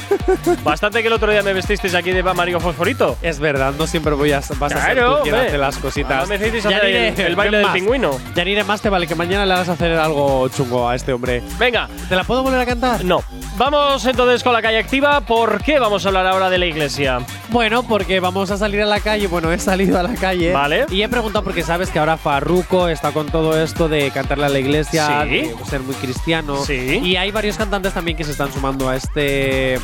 [0.62, 3.16] Bastante que el otro día me vestisteis aquí de Mario Fosforito.
[3.20, 6.12] Es verdad, no siempre voy a, vas a ser Claro, tú quien hace las cositas.
[6.12, 7.74] Ahora me Yanire, el- el baile del más.
[7.74, 8.18] pingüino.
[8.34, 11.42] Yanire, más te vale que mañana le hagas hacer algo chungo a este hombre.
[11.58, 13.04] Venga, ¿Te la puedo volver a cantar?
[13.04, 13.22] no.
[13.56, 15.20] Vamos entonces con la calle activa.
[15.20, 17.20] ¿Por qué vamos a hablar ahora de la iglesia?
[17.50, 19.28] Bueno, porque vamos a salir a la calle.
[19.28, 20.52] Bueno, he salido a la calle.
[20.52, 20.86] Vale.
[20.90, 24.48] Y he preguntado porque sabes que ahora Farruko está con todo esto de cantarle a
[24.48, 25.28] la iglesia, Sí.
[25.28, 26.64] de ser muy cristiano.
[26.64, 27.00] Sí.
[27.04, 29.78] Y hay varios cantantes también que se están sumando a este.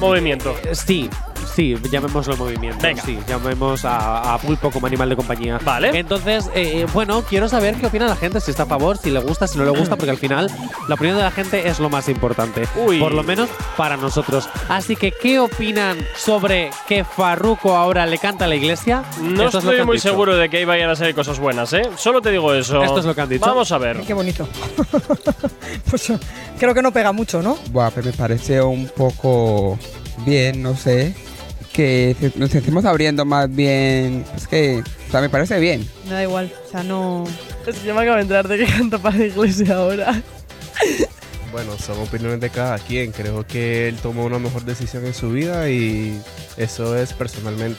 [0.00, 0.56] Movimiento.
[0.72, 1.08] Sí,
[1.54, 2.78] sí, llamémoslo movimiento.
[2.82, 3.02] Venga.
[3.02, 5.58] Sí, llamemos a, a Pulpo como animal de compañía.
[5.64, 5.90] Vale.
[5.98, 9.10] Entonces, eh, eh, bueno, quiero saber qué opina la gente, si está a favor, si
[9.10, 10.50] le gusta, si no le gusta, porque al final
[10.88, 12.66] la opinión de la gente es lo más importante.
[12.76, 12.98] Uy.
[12.98, 14.48] Por lo menos para nosotros.
[14.68, 19.04] Así que, ¿qué opinan sobre que Farruko ahora le canta a la iglesia?
[19.20, 20.08] No Esto es lo estoy que han muy dicho.
[20.08, 21.82] seguro de que ahí vayan a ser cosas buenas, ¿eh?
[21.96, 22.82] Solo te digo eso.
[22.82, 23.46] Esto es lo que han dicho.
[23.46, 24.00] Vamos a ver.
[24.00, 24.48] Qué bonito.
[25.90, 26.12] pues
[26.58, 27.56] creo que no pega mucho, ¿no?
[27.70, 29.78] Buah, me parece un poco
[30.24, 31.14] bien, no sé.
[31.72, 34.24] Que nos estemos abriendo más bien.
[34.36, 35.88] Es que, o sea, me parece bien.
[36.04, 37.24] Me da igual, o sea, no.
[37.66, 40.22] Es que yo me acabo de enterar de que canta para la iglesia ahora.
[41.50, 43.12] Bueno, son opiniones de cada quien.
[43.12, 46.20] Creo que él tomó una mejor decisión en su vida y
[46.56, 47.78] eso es personalmente.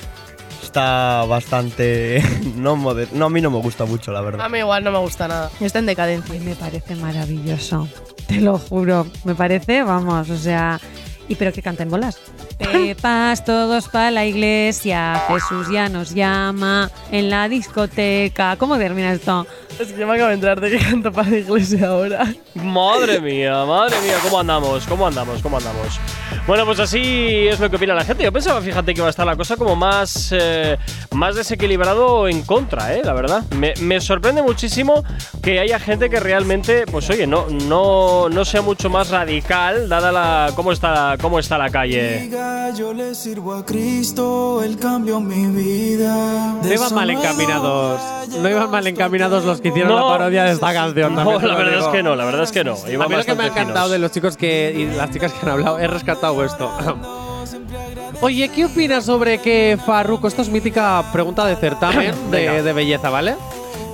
[0.63, 2.21] Está bastante.
[2.55, 4.45] No, moder- no, a mí no me gusta mucho, la verdad.
[4.45, 5.51] A mí igual no me gusta nada.
[5.59, 6.39] Está en decadencia.
[6.39, 7.87] Me parece maravilloso.
[8.27, 9.05] Te lo juro.
[9.23, 10.79] Me parece, vamos, o sea.
[11.27, 12.17] ¿Y pero que canten bolas?
[12.57, 15.23] Pepas todos para la iglesia.
[15.27, 18.55] Jesús ya nos llama en la discoteca.
[18.57, 19.45] ¿Cómo termina esto?
[19.79, 22.33] Es que yo me acabo de enterar de que canta para la iglesia ahora.
[22.55, 24.85] Madre mía, madre mía, ¿cómo andamos?
[24.85, 25.41] ¿Cómo andamos?
[25.41, 25.99] ¿Cómo andamos?
[26.45, 28.23] Bueno, pues así es lo que opina la gente.
[28.23, 30.77] Yo pensaba, fíjate, que iba a estar la cosa como más, eh,
[31.11, 33.01] más desequilibrado en contra, ¿eh?
[33.03, 33.43] La verdad.
[33.55, 35.03] Me, me sorprende muchísimo
[35.41, 40.11] que haya gente que realmente, pues oye, no, no, no sea mucho más radical, dada
[40.11, 42.29] la cómo está, cómo está la calle.
[42.77, 46.59] Yo le sirvo a Cristo, Él cambió mi vida.
[46.61, 48.01] No iban mal encaminados.
[48.39, 49.99] No iban mal encaminados los que hicieron No.
[50.09, 51.15] la parodia de esta canción.
[51.15, 51.85] No, la verdad digo.
[51.87, 52.75] es que no, la verdad es que no.
[52.87, 53.91] Iban a mí lo que me ha encantado finos.
[53.91, 56.71] de los chicos que y las chicas que han hablado, he rescatado esto.
[58.21, 63.09] Oye, ¿qué opinas sobre que Farruko, esto es mítica pregunta de certamen de, de belleza,
[63.09, 63.35] ¿vale?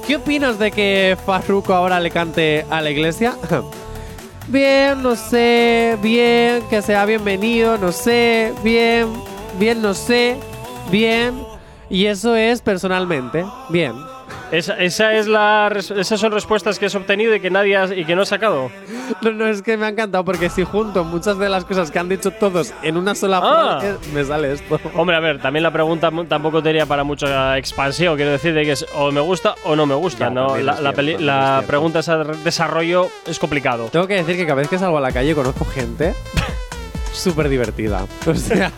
[0.05, 3.35] ¿Qué opinas de que Farruko ahora le cante a la iglesia?
[4.47, 9.07] Bien, no sé, bien, que sea bienvenido, no sé, bien,
[9.59, 10.37] bien, no sé,
[10.89, 11.39] bien.
[11.87, 13.93] Y eso es personalmente, bien.
[14.51, 18.03] Esa, esa es la, esas son respuestas que has obtenido y que nadie has- y
[18.03, 18.71] que no has sacado.
[19.21, 21.99] No, no, es que me ha encantado porque si junto muchas de las cosas que
[21.99, 23.77] han dicho todos en una sola Ah.
[23.79, 24.79] frase, me sale esto.
[24.95, 28.15] Hombre, a ver, también la pregunta tampoco tenía para mucha expansión.
[28.15, 30.25] Quiero decir de que es o me gusta o no me gusta.
[30.25, 33.89] Ya, no, la, la cierto, la pregunta de desarrollo es complicado.
[33.91, 36.13] Tengo que decir que cada vez que salgo a la calle conozco gente
[37.13, 38.05] súper divertida.
[38.25, 38.71] O sea,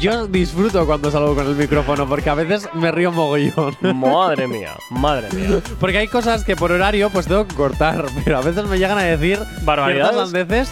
[0.00, 3.76] yo disfruto cuando salgo con el micrófono porque a veces me río mogollón.
[3.94, 5.60] Madre mía, madre mía.
[5.80, 8.98] Porque hay cosas que por horario pues tengo que cortar, pero a veces me llegan
[8.98, 10.70] a decir Barbaridades.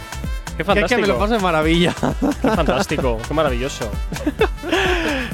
[0.60, 1.00] Qué que es fantástico.
[1.00, 1.94] que me lo paso de maravilla.
[2.42, 3.90] Qué fantástico, qué maravilloso.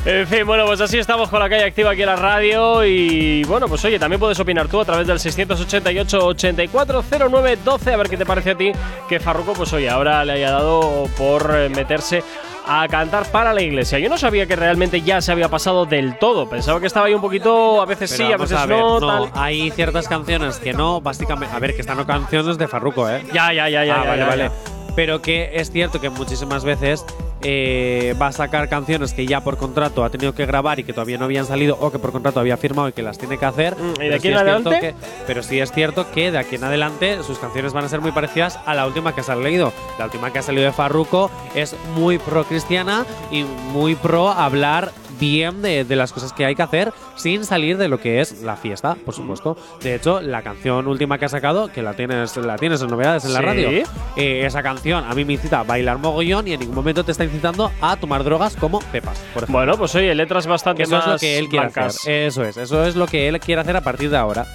[0.05, 2.85] En fin, bueno, pues así estamos con la calle activa aquí en la radio.
[2.85, 7.93] Y bueno, pues oye, también puedes opinar tú a través del 688-8409-12.
[7.93, 8.71] A ver qué te parece a ti
[9.09, 12.23] que Farruko, pues oye, ahora le haya dado por eh, meterse
[12.69, 13.99] a cantar para la iglesia.
[13.99, 16.49] Yo no sabía que realmente ya se había pasado del todo.
[16.49, 19.29] Pensaba que estaba ahí un poquito, a veces Pero sí, a veces ver, no, no,
[19.29, 19.31] tal.
[19.35, 21.55] hay ciertas canciones que no, básicamente.
[21.55, 23.25] A ver, que están no canciones de Farruko, ¿eh?
[23.33, 24.01] Ya, ya, ya, ya.
[24.01, 24.51] ah, ya, vale, ya, vale.
[24.97, 27.05] Pero que es cierto que muchísimas veces
[27.43, 30.93] eh, va a sacar canciones que ya por contrato ha tenido que grabar y que
[30.93, 33.45] todavía no habían salido o que por contrato había firmado y que las tiene que
[33.45, 33.77] hacer.
[33.77, 34.81] Mm, ¿y de aquí sí en adelante?
[34.81, 34.95] que-
[35.27, 38.11] pero sí es cierto que de aquí en adelante sus canciones van a ser muy
[38.11, 39.73] parecidas a la última que se ha leído.
[39.99, 44.91] La última que ha salido de Farruko es muy pro cristiana y muy pro hablar
[45.19, 48.43] bien de, de las cosas que hay que hacer sin salir de lo que es
[48.43, 49.57] la fiesta, por supuesto.
[49.83, 53.25] De hecho, la canción última que ha sacado, que la tienes, la tienes en novedades
[53.25, 53.45] en la Sí.
[53.47, 53.71] radio,
[54.17, 57.13] eh, esa canción a mí me incita a bailar mogollón y en ningún momento te
[57.13, 59.59] está incitando a tomar drogas como pepas, por ejemplo.
[59.59, 61.97] Bueno, pues oye, letras bastante eso más es lo que él quiere blancas.
[61.97, 62.27] hacer.
[62.27, 64.47] Eso es, eso es lo que él quiere hacer a partir de ahora.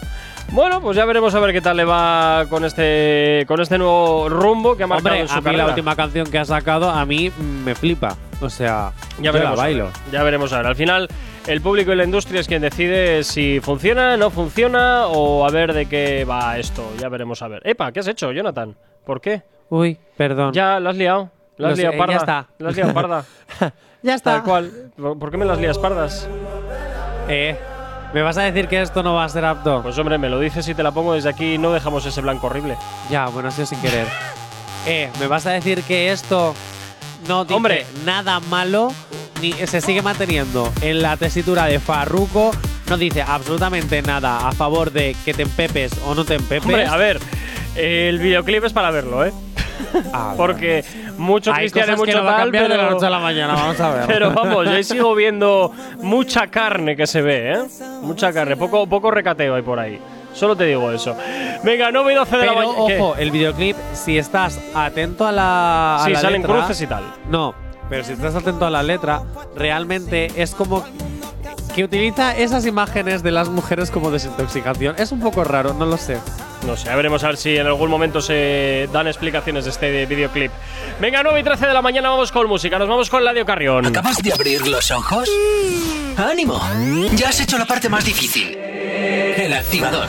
[0.52, 4.28] Bueno, pues ya veremos a ver qué tal le va con este con este nuevo
[4.28, 5.64] rumbo que ha marcado Hombre, en su a mí carrera.
[5.64, 7.32] la última canción que ha sacado a mí
[7.64, 8.18] me flipa.
[8.42, 9.90] O sea, ya yo veremos, la a bailo.
[10.12, 10.68] ya veremos a ver.
[10.68, 11.08] Al final,
[11.48, 15.74] el público y la industria es quien decide si funciona, no funciona o a ver
[15.74, 16.84] de qué va esto.
[17.00, 17.62] Ya veremos a ver.
[17.66, 18.76] Epa, ¿qué has hecho, Jonathan?
[19.06, 19.44] ¿Por qué?
[19.70, 20.54] Uy, perdón.
[20.54, 21.30] Ya, la has liado.
[21.54, 22.16] Has Lo sé, liado ya parda.
[22.18, 22.48] está.
[22.58, 23.26] La has liado parda.
[24.04, 24.32] Ya está.
[24.38, 24.72] Tal cual.
[25.00, 26.28] ¿Por por qué me las lías pardas?
[27.30, 27.56] Eh,
[28.16, 29.84] ¿me vas a decir que esto no va a ser apto?
[29.84, 32.20] Pues hombre, me lo dices y te la pongo desde aquí y no dejamos ese
[32.22, 32.78] blanco horrible.
[33.12, 34.08] Ya, bueno, ha sido sin querer.
[34.88, 36.56] Eh, ¿me vas a decir que esto
[37.28, 37.86] no dice Hombre.
[38.06, 38.92] nada malo
[39.42, 42.52] ni se sigue manteniendo en la tesitura de Farruko?
[42.90, 46.66] No dice absolutamente nada a favor de que te empepes o no te empepes.
[46.66, 47.20] Hombre, a ver,
[47.76, 49.32] el videoclip es para verlo, ¿eh?
[50.14, 50.86] Ah, Porque
[51.18, 52.90] mucho Hay cristiano y cosas que mucho no va a tal, cambiar de pero, la
[52.92, 54.04] noche a la mañana, vamos a ver.
[54.08, 57.58] pero vamos, yo sigo viendo mucha carne que se ve, ¿eh?
[58.02, 60.00] Mucha carne, poco, poco recateo hay por ahí.
[60.34, 61.16] Solo te digo eso.
[61.64, 63.04] Venga, 9 y 12 de la Pero mañana.
[63.04, 65.96] ojo, el videoclip, si estás atento a la.
[66.02, 67.04] a Sí, la salen letra- cruces y tal.
[67.30, 67.54] No,
[67.90, 69.22] pero si estás atento a la letra,
[69.56, 70.84] realmente es como
[71.76, 74.96] que utiliza esas imágenes de las mujeres como desintoxicación.
[74.98, 76.18] Es un poco raro, no lo sé.
[76.68, 80.52] No sé, veremos a ver si en algún momento se dan explicaciones de este videoclip.
[81.00, 83.86] Venga, 9 y 13 de la mañana vamos con música, nos vamos con Ladio Carrión.
[83.86, 85.28] ¿Acabas de abrir los ojos?
[86.18, 86.60] ¡Ánimo!
[87.16, 88.58] Ya has hecho la parte más difícil.
[89.02, 90.08] El activador.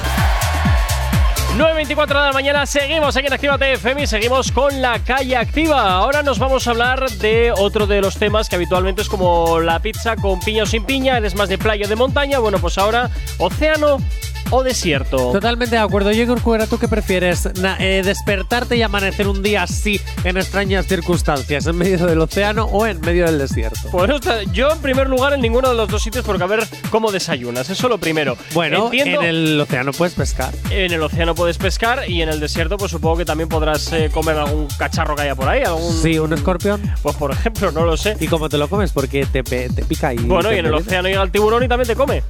[1.63, 5.93] 9.24 de la mañana, seguimos aquí en Actívate FM y seguimos con la calle activa.
[5.95, 9.79] Ahora nos vamos a hablar de otro de los temas que habitualmente es como la
[9.79, 11.17] pizza con piña o sin piña.
[11.19, 12.41] Eres más de playa o de montaña.
[12.41, 13.99] Bueno, pues ahora océano
[14.55, 15.33] o desierto.
[15.33, 16.13] Totalmente de acuerdo.
[16.13, 17.49] Yo creo ¿tú qué prefieres?
[17.59, 22.65] Na- eh, ¿Despertarte y amanecer un día así, en extrañas circunstancias, en medio del océano
[22.67, 23.89] o en medio del desierto?
[24.07, 26.67] No está- yo en primer lugar en ninguno de los dos sitios porque a ver
[26.91, 28.37] cómo desayunas, eso lo primero.
[28.53, 30.53] Bueno, Entiendo- en el océano puedes pescar.
[30.69, 34.11] En el océano puedes pescar y en el desierto, pues supongo que también podrás eh,
[34.13, 35.63] comer algún cacharro que haya por ahí.
[35.63, 36.81] Algún, Sí, un escorpión.
[37.03, 38.17] Pues por ejemplo, no lo sé.
[38.21, 38.93] ¿Y cómo te lo comes?
[38.93, 40.19] Porque te, pe- te pica y.
[40.19, 40.77] Bueno, te y en el envenena.
[40.87, 42.23] océano llega el tiburón y también te come.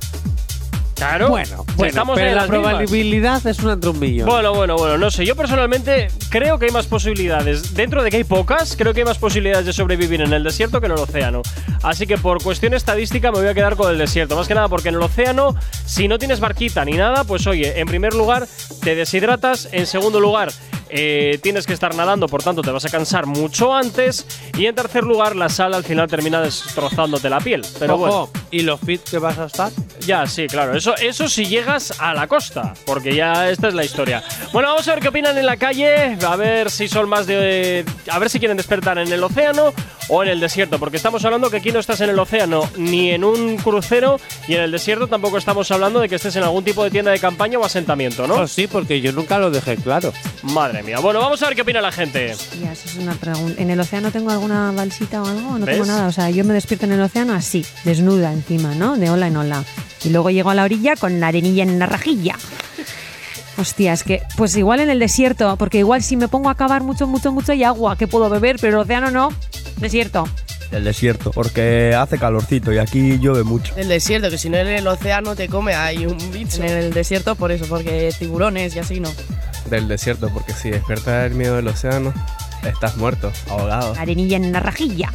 [0.94, 1.30] Claro.
[1.30, 2.60] Bueno, estamos pero en la mismas.
[2.60, 4.28] probabilidad es una entre un millón.
[4.28, 5.24] Bueno, bueno, bueno, no sé.
[5.26, 7.74] Yo personalmente creo que hay más posibilidades.
[7.74, 10.80] Dentro de que hay pocas, creo que hay más posibilidades de sobrevivir en el desierto
[10.80, 11.42] que en el océano.
[11.82, 14.36] Así que por cuestión estadística me voy a quedar con el desierto.
[14.36, 17.80] Más que nada porque en el océano, si no tienes barquita ni nada, pues oye,
[17.80, 18.46] en primer lugar
[18.82, 19.68] te deshidratas.
[19.72, 20.52] En segundo lugar,
[20.94, 24.26] eh, tienes que estar nadando, por tanto te vas a cansar mucho antes.
[24.58, 27.62] Y en tercer lugar, la sal al final termina destrozándote la piel.
[27.78, 28.28] Pero bueno.
[28.50, 29.72] ¿y lo fit que vas a estar?
[30.06, 30.76] Ya, sí, claro.
[30.76, 34.22] Eso, eso si llegas a la costa, porque ya esta es la historia.
[34.52, 37.86] Bueno, vamos a ver qué opinan en la calle, a ver si son más de...
[38.10, 39.72] A ver si quieren despertar en el océano
[40.08, 43.12] o en el desierto, porque estamos hablando que aquí no estás en el océano ni
[43.12, 46.64] en un crucero y en el desierto tampoco estamos hablando de que estés en algún
[46.64, 48.34] tipo de tienda de campaña o asentamiento, ¿no?
[48.34, 50.12] Oh, sí, porque yo nunca lo dejé claro.
[50.42, 50.98] Madre mía.
[51.00, 52.30] Bueno, vamos a ver qué opina la gente.
[52.32, 53.60] Esa es una pregunta.
[53.60, 55.58] ¿En el océano tengo alguna balsita o algo?
[55.58, 55.74] No ¿Ves?
[55.76, 56.08] tengo nada.
[56.08, 58.96] O sea, yo me despierto en el océano así, desnuda encima, ¿no?
[58.96, 59.64] De ola en ola.
[60.04, 62.36] Y luego llego a la orilla con la arenilla en la rajilla.
[63.58, 66.82] Hostia, es que, pues igual en el desierto, porque igual si me pongo a cavar
[66.82, 69.28] mucho, mucho, mucho hay agua que puedo beber, pero el océano no.
[69.76, 70.26] Desierto.
[70.72, 73.74] El desierto, porque hace calorcito y aquí llueve mucho.
[73.76, 76.62] El desierto, que si no en el océano te come hay un bicho.
[76.62, 79.10] En el desierto por eso, porque tiburones y así no.
[79.68, 82.14] Del desierto, porque si despiertas el miedo del océano,
[82.66, 83.94] estás muerto, ahogado.
[83.98, 85.12] Arenilla en la rajilla.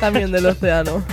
[0.00, 1.04] También del océano.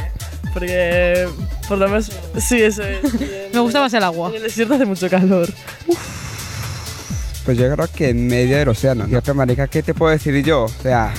[0.52, 1.28] Porque
[1.68, 3.00] por lo menos sí, eso es.
[3.54, 4.30] Me gusta más el agua.
[4.30, 5.48] En el desierto hace mucho calor.
[7.46, 9.08] Pues yo creo que en medio del océano.
[9.08, 10.64] Y otra marica, ¿qué te puedo decir yo?
[10.64, 11.14] O sea,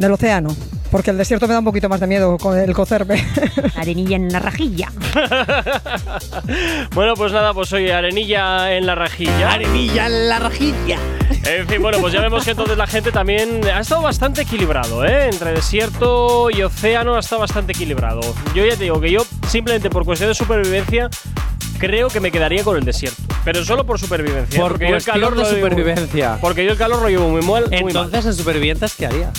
[0.00, 0.56] Del océano.
[0.90, 3.22] Porque el desierto me da un poquito más de miedo con el cocerme.
[3.76, 4.88] Arenilla en la rajilla.
[6.94, 9.52] Bueno, pues nada, pues oye, arenilla en la rajilla.
[9.52, 10.98] Arenilla en la rajilla.
[11.46, 15.04] En fin, bueno, pues ya vemos que entonces la gente también ha estado bastante equilibrado,
[15.04, 15.28] ¿eh?
[15.30, 18.20] Entre desierto y océano ha estado bastante equilibrado.
[18.54, 21.08] Yo ya te digo que yo, simplemente por cuestión de supervivencia,
[21.78, 23.22] creo que me quedaría con el desierto.
[23.44, 24.60] Pero solo por supervivencia.
[24.60, 26.38] Por porque yo el calor de lo llevo- supervivencia.
[26.40, 27.64] porque yo el calor lo llevo muy mal.
[27.70, 28.04] muy mal.
[28.06, 29.32] Entonces, en supervivientes, ¿qué harías?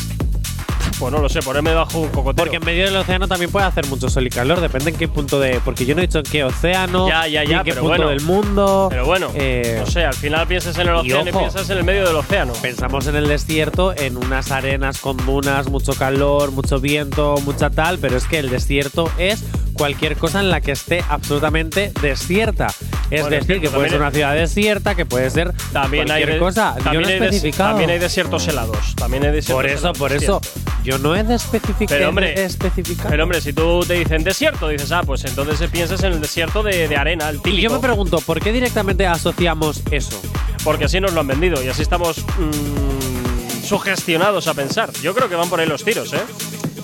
[1.01, 2.35] Pues no lo sé, ponerme bajo un cocotero.
[2.35, 5.07] Porque en medio del océano también puede hacer mucho sol y calor, depende en qué
[5.07, 5.59] punto de.
[5.65, 7.87] Porque yo no he dicho en qué océano, Ya, ya, ya, en qué pero punto
[7.97, 8.09] bueno.
[8.09, 8.87] del mundo.
[8.91, 11.39] Pero bueno, Eh, no sé, al final piensas en el océano y, ojo.
[11.39, 12.53] piensas en el medio del océano.
[12.61, 17.97] Pensamos en el desierto, en unas arenas con dunas, mucho calor, mucho viento, mucha tal,
[17.97, 22.67] pero es que el desierto es cualquier cosa en la que esté absolutamente desierta.
[23.09, 26.33] Es Bueno, decir, que puede ser una ciudad desierta, que puede ser También hay, cualquier
[26.33, 26.75] de- cosa.
[26.77, 28.95] Yo También, no hay des- también hay desiertos helados.
[28.95, 30.41] También hay desiertos por eso, helados, por es eso.
[30.83, 31.97] Yo no he especificado.
[31.99, 33.09] Pero hombre, he especificado.
[33.09, 36.63] Pero hombre, si tú te dicen desierto, dices, ah, pues entonces piensas en el desierto
[36.63, 37.57] de, de arena, el y típico.
[37.61, 40.19] yo me pregunto, ¿por qué directamente asociamos eso?
[40.63, 44.91] Porque así nos lo han vendido y así estamos mm, sugestionados a pensar.
[45.01, 46.21] Yo creo que van por ahí los tiros, ¿eh?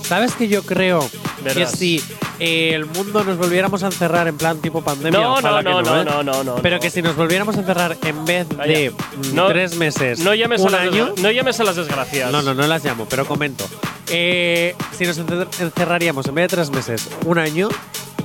[0.08, 1.08] ¿Sabes que yo creo
[1.44, 1.72] Verás.
[1.72, 2.04] que si
[2.40, 6.06] eh, el mundo nos volviéramos a encerrar en plan tipo pandemia, No, no, no, ¿eh?
[6.06, 8.94] no, no, no, pero que si nos volviéramos a encerrar en vez de
[9.34, 12.32] No- tres meses, No llames, un a las año, no llames a las desgracias.
[12.32, 13.66] no, no, no las llamo, pero comento.
[14.10, 17.68] Eh, si nos encer- encerraríamos en vez de tres meses, un año,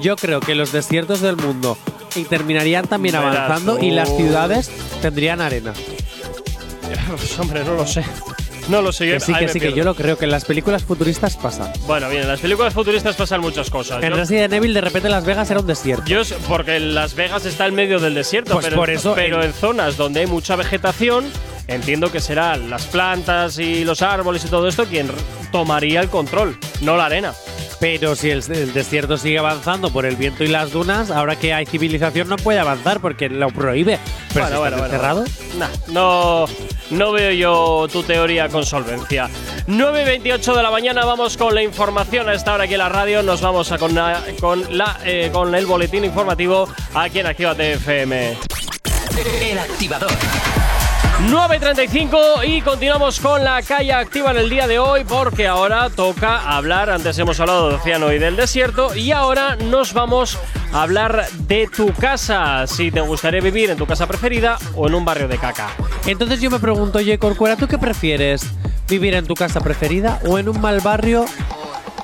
[0.01, 1.77] yo creo que los desiertos del mundo
[2.14, 3.85] y terminarían también Verás avanzando tú.
[3.85, 5.73] y las ciudades tendrían arena.
[7.09, 8.05] Pues, hombre, no lo sé.
[8.68, 9.07] No lo sé.
[9.11, 11.72] Que sí, que sí, que yo lo creo, que en las películas futuristas pasa.
[11.87, 14.03] Bueno, bien, en las películas futuristas pasan muchas cosas.
[14.03, 16.05] En Yo- Resident Evil de repente Las Vegas era un desierto.
[16.07, 19.48] Yo porque Las Vegas está en medio del desierto, Pues pero, por eso pero en-
[19.48, 21.25] en zonas donde hay mucha vegetación,
[21.68, 25.11] entiendo que serán las plantas y los árboles y todo esto quien
[25.51, 27.35] tomaría el control, no la arena.
[27.83, 31.53] Pero si el, el desierto sigue avanzando por el viento y las dunas, ahora que
[31.53, 33.99] hay civilización no puede avanzar porque lo prohíbe.
[34.33, 34.77] Pero si Bueno,
[35.59, 36.45] Nah, no,
[36.90, 39.29] no veo yo tu teoría con solvencia.
[39.66, 42.79] 9 y 28 de la mañana vamos con la información a esta hora aquí en
[42.79, 43.21] la radio.
[43.25, 47.73] Nos vamos a con, la- con, la, eh, con el boletín informativo aquí en Actívate
[47.73, 48.37] FM.
[49.51, 50.11] El activador.
[51.29, 56.41] 9.35 y continuamos con la calle activa en el día de hoy porque ahora toca
[56.57, 60.37] hablar, antes hemos hablado del océano y del desierto y ahora nos vamos
[60.73, 64.95] a hablar de tu casa, si te gustaría vivir en tu casa preferida o en
[64.95, 65.68] un barrio de caca.
[66.07, 68.45] Entonces yo me pregunto, oye, Corcuera, ¿tú qué prefieres?
[68.89, 71.25] ¿Vivir en tu casa preferida o en un mal barrio,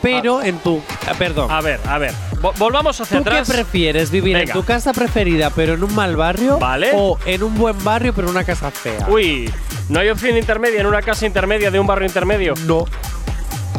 [0.02, 0.76] pero en tu.
[0.78, 0.82] eh,
[1.18, 1.50] perdón.
[1.50, 3.46] A ver, a ver, vo- volvamos hacia ¿Tú atrás.
[3.48, 4.10] qué prefieres?
[4.10, 4.52] ¿Vivir Venga.
[4.52, 6.58] en tu casa preferida, pero en un mal barrio?
[6.58, 6.90] Vale.
[6.94, 9.06] ¿O en un buen barrio, pero en una casa fea?
[9.08, 9.52] Uy,
[9.88, 12.54] ¿no hay opción intermedia en una casa intermedia de un barrio intermedio?
[12.66, 12.84] No.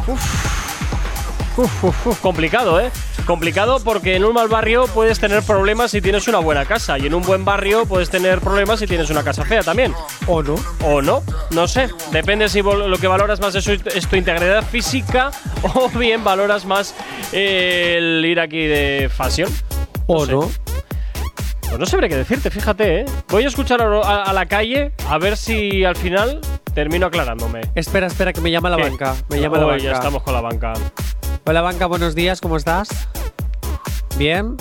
[0.06, 2.90] Uf, uf, uf, complicado, ¿eh?
[3.30, 7.06] Complicado porque en un mal barrio puedes tener problemas si tienes una buena casa y
[7.06, 9.94] en un buen barrio puedes tener problemas si tienes una casa fea también.
[10.26, 10.56] ¿O no?
[10.84, 11.22] O no,
[11.52, 11.88] no sé.
[12.10, 13.64] Depende si lo que valoras más es,
[14.08, 15.30] tu integridad física
[15.62, 16.92] o bien valoras más
[17.32, 19.48] eh, el ir aquí de fashion.
[20.08, 20.32] ¿O sé.
[20.32, 20.50] no?
[21.68, 23.04] Pues no sabré qué decirte, fíjate, ¿eh?
[23.28, 26.40] Voy a escuchar a, a- a la calle a ver si al final
[26.74, 27.60] termino aclarándome.
[27.76, 28.82] Espera, espera, que me llama la ¿Qué?
[28.90, 29.14] banca.
[29.28, 29.84] Me llama la banca.
[29.84, 30.72] ya estamos con la banca.
[31.46, 32.88] Hola, banca, buenos días, ¿cómo estás?
[34.16, 34.56] ¿Bien?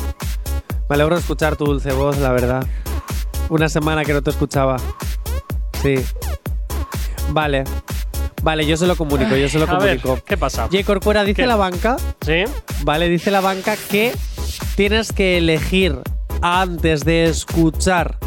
[0.90, 2.66] Me alegro de escuchar tu dulce voz, la verdad.
[3.50, 4.78] Una semana que no te escuchaba.
[5.82, 5.96] Sí.
[7.32, 7.64] Vale.
[8.42, 10.26] Vale, yo se lo comunico, yo se lo A ver, comunico.
[10.26, 10.64] ¿qué pasa?
[10.72, 10.84] J.
[10.86, 11.48] Corcuera dice ¿Qué?
[11.48, 11.98] la banca.
[12.22, 12.44] ¿Sí?
[12.84, 14.14] Vale, dice la banca que
[14.76, 16.00] tienes que elegir
[16.42, 18.18] antes de escuchar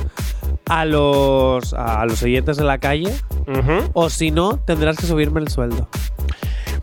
[0.67, 3.13] a los, a los oyentes de la calle.
[3.95, 5.89] O si no, tendrás que subirme el sueldo.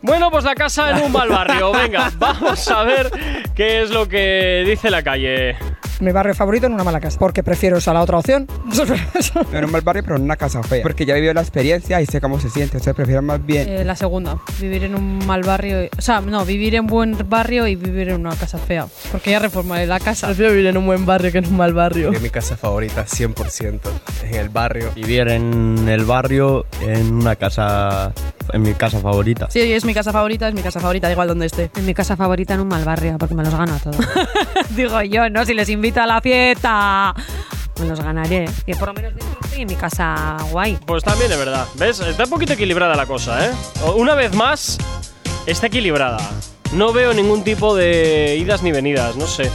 [0.02, 1.72] Bueno, pues la casa en un mal barrio.
[1.74, 3.10] Venga, vamos a ver
[3.54, 5.56] qué es lo que dice la calle.
[6.00, 7.18] Mi barrio favorito en una mala casa.
[7.18, 8.46] Porque prefiero esa a la otra opción.
[9.52, 10.82] En un mal barrio, pero en una casa fea.
[10.82, 12.78] Porque ya vivió la experiencia y sé cómo se siente.
[12.78, 13.68] O sea, prefiero más bien.
[13.68, 15.84] Eh, la segunda, vivir en un mal barrio.
[15.84, 18.86] y- o sea, no, vivir en buen barrio y vivir en una casa fea.
[19.12, 20.28] Porque ya reformaré la casa.
[20.28, 22.10] Prefiero vivir en un buen barrio que en un mal barrio.
[22.12, 23.80] Es mi casa favorita, 100%.
[24.24, 24.92] En el barrio.
[24.94, 28.14] Vivir en el barrio, en una casa,
[28.52, 29.48] en mi casa favorita.
[29.50, 31.70] Sí, es mi casa favorita, es mi casa favorita, da igual donde esté.
[31.76, 33.96] En mi casa favorita en un mal barrio, porque me los gano a todos.
[34.70, 35.44] Digo yo, ¿no?
[35.44, 37.14] Si les invito a la fiesta,
[37.80, 38.46] me los ganaré.
[38.66, 40.78] Y por lo menos estoy en mi casa guay.
[40.86, 41.66] Pues también es verdad.
[41.76, 42.00] ¿Ves?
[42.00, 43.50] Está un poquito equilibrada la cosa, ¿eh?
[43.96, 44.78] Una vez más,
[45.46, 46.18] está equilibrada.
[46.72, 49.50] No veo ningún tipo de idas ni venidas, no sé.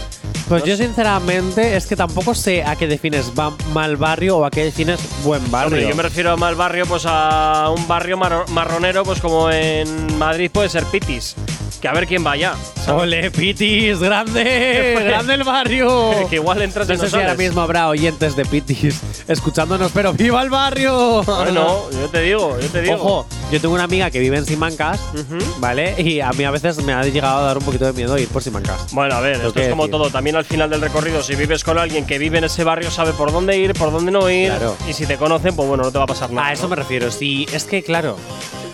[0.48, 3.32] Pues yo sinceramente es que tampoco sé a qué defines
[3.74, 5.68] mal barrio o a qué defines buen barrio.
[5.78, 9.50] Hombre, yo me refiero a mal barrio, pues a un barrio marro- marronero, pues como
[9.50, 11.36] en Madrid puede ser Pitis.
[11.82, 12.54] Que a ver quién vaya.
[12.84, 13.04] ¿sabes?
[13.04, 14.00] ¡Ole, Pitis!
[14.00, 14.98] ¡Grande!
[15.06, 16.12] ¡Grande el barrio!
[16.30, 20.14] que igual entras y no sé si ahora mismo habrá oyentes de Pitis escuchándonos, pero
[20.14, 21.24] ¡viva el barrio!
[21.24, 22.96] Bueno, yo te digo, yo te digo.
[22.96, 25.38] Ojo, yo tengo una amiga que vive en Simancas, Ujú.
[25.60, 25.96] ¿vale?
[26.02, 28.28] Y a mí a veces me ha llegado a dar un poquito de miedo ir
[28.30, 28.88] por Simancas.
[28.92, 29.92] Bueno, a ver, esto es como decir.
[30.00, 30.10] todo.
[30.10, 33.14] También al final del recorrido, si vives con alguien que vive en ese barrio, sabe
[33.14, 34.50] por dónde ir, por dónde no ir.
[34.50, 34.76] Claro.
[34.88, 36.48] Y si te conocen, pues bueno, no te va a pasar nada.
[36.48, 36.70] A eso ¿no?
[36.70, 37.12] me refiero.
[37.12, 38.18] Sí, es que claro.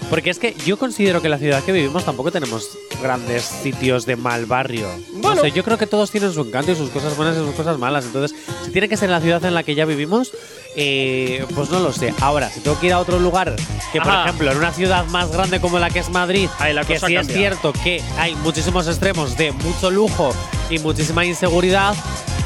[0.09, 4.05] Porque es que yo considero que en la ciudad que vivimos tampoco tenemos grandes sitios
[4.05, 4.89] de mal barrio.
[5.13, 5.35] Bueno.
[5.35, 7.55] No sé, yo creo que todos tienen su encanto y sus cosas buenas y sus
[7.55, 8.05] cosas malas.
[8.05, 10.33] Entonces, si tiene que ser en la ciudad en la que ya vivimos,
[10.75, 12.13] eh, pues no lo sé.
[12.21, 13.55] Ahora, si tengo que ir a otro lugar,
[13.91, 14.23] que por Ajá.
[14.25, 17.07] ejemplo, en una ciudad más grande como la que es Madrid, Ahí la que cosa
[17.07, 17.35] sí es cambia.
[17.37, 20.33] cierto que hay muchísimos extremos de mucho lujo
[20.69, 21.93] y muchísima inseguridad,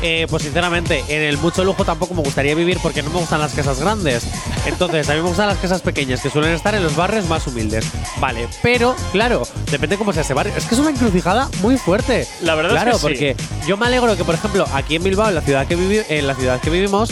[0.02, 3.40] eh, pues sinceramente, en el mucho lujo tampoco me gustaría vivir porque no me gustan
[3.40, 4.26] las casas grandes.
[4.66, 7.46] Entonces, a mí me gustan las casas pequeñas que suelen estar en los barrios más
[7.48, 7.86] humildes.
[8.20, 10.54] Vale, pero claro, depende cómo sea ese barrio.
[10.58, 12.28] Es que es una encrucijada muy fuerte.
[12.42, 13.04] La verdad es claro, que sí.
[13.04, 13.36] porque
[13.68, 16.26] yo me alegro que, por ejemplo, aquí en Bilbao, en la ciudad que, vivi- en
[16.28, 17.10] la ciudad que vivimos,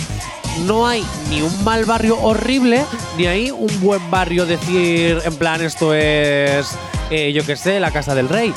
[0.61, 2.85] no hay ni un mal barrio horrible,
[3.17, 6.67] ni hay un buen barrio decir, en plan, esto es,
[7.09, 8.53] eh, yo qué sé, la casa del rey.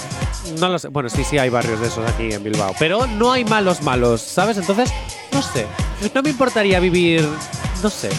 [0.61, 0.88] No lo sé.
[0.88, 2.74] Bueno, sí, sí hay barrios de esos aquí en Bilbao.
[2.78, 4.57] Pero no hay malos malos, ¿sabes?
[4.57, 4.92] Entonces,
[5.32, 5.66] no sé.
[6.14, 7.28] No me importaría vivir.
[7.82, 8.11] No sé.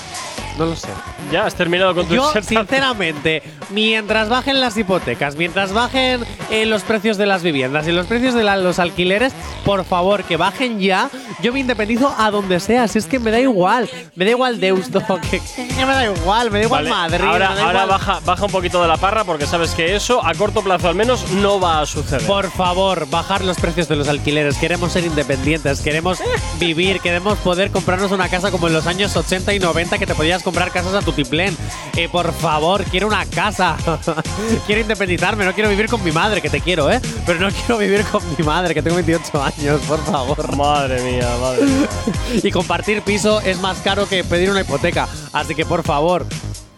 [0.58, 0.88] No lo sé.
[1.32, 6.84] Ya has terminado con tu Yo, sinceramente, mientras bajen las hipotecas, mientras bajen eh, los
[6.84, 9.34] precios de las viviendas y los precios de la- los alquileres,
[9.66, 11.10] por favor, que bajen ya.
[11.42, 12.88] Yo me independizo a donde sea.
[12.88, 13.90] Si es que me da igual.
[14.16, 15.02] Me da igual Deusto.
[15.30, 16.50] Que, que me da igual.
[16.52, 17.26] Me da igual Vale, Madrid.
[17.28, 19.96] ahora me da ahora igual- baja, baja un poquito de la parra porque sabes que
[19.96, 22.26] eso, a corto plazo al menos, no va a suceder.
[22.26, 24.58] Por favor, bajar los precios de los alquileres.
[24.58, 26.20] Queremos ser independientes, queremos
[26.60, 30.16] vivir, queremos poder comprarnos una casa como en los años 80 y 90 que te
[30.16, 31.54] podías comprar casas a tu tiplén.
[31.98, 33.76] Eh, por favor, quiero una casa.
[34.66, 37.02] quiero independizarme, no quiero vivir con mi madre, que te quiero, ¿eh?
[37.26, 40.56] Pero no quiero vivir con mi madre, que tengo 28 años, por favor.
[40.56, 41.90] Madre mía, madre mía.
[42.44, 45.10] y compartir piso es más caro que pedir una hipoteca.
[45.34, 46.26] Así que, por favor,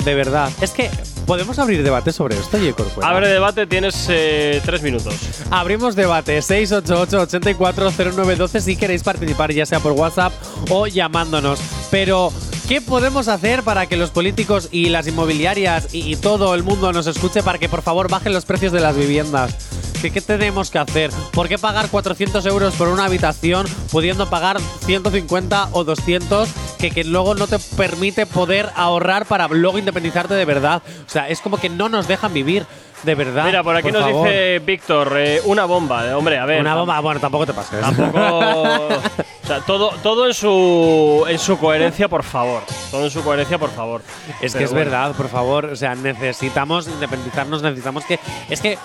[0.03, 0.49] de verdad.
[0.61, 0.89] Es que
[1.29, 2.73] ¿Podemos abrir debate sobre esto, J.
[2.73, 3.07] Corcuera?
[3.07, 5.13] Abre debate, tienes eh, tres minutos.
[5.51, 10.33] Abrimos debate 688-840912 si queréis participar, ya sea por WhatsApp
[10.71, 11.59] o llamándonos.
[11.91, 12.33] Pero,
[12.67, 16.91] ¿qué podemos hacer para que los políticos y las inmobiliarias y, y todo el mundo
[16.93, 19.55] nos escuche para que por favor bajen los precios de las viviendas?
[20.01, 21.11] ¿Qué, ¿Qué tenemos que hacer?
[21.31, 26.49] ¿Por qué pagar 400 euros por una habitación pudiendo pagar 150 o 200
[26.79, 30.81] que, que luego no te permite poder ahorrar para luego independizarte de verdad?
[31.05, 32.65] O sea, es como que no nos dejan vivir
[33.03, 33.45] de verdad.
[33.45, 34.27] Mira, por aquí nos favor.
[34.27, 36.05] dice Víctor, eh, una bomba.
[36.07, 36.59] eh, Hombre, a ver.
[36.61, 37.79] Una bomba, bueno, tampoco te pases.
[37.79, 38.17] Tampoco.
[39.43, 42.61] o sea, todo, todo en su en su coherencia, por favor.
[42.91, 44.01] Todo en su coherencia, por favor.
[44.41, 44.85] Es que Pero es bueno.
[44.91, 45.65] verdad, por favor.
[45.65, 48.19] O sea, necesitamos independizarnos, necesitamos que.
[48.49, 48.77] Es que.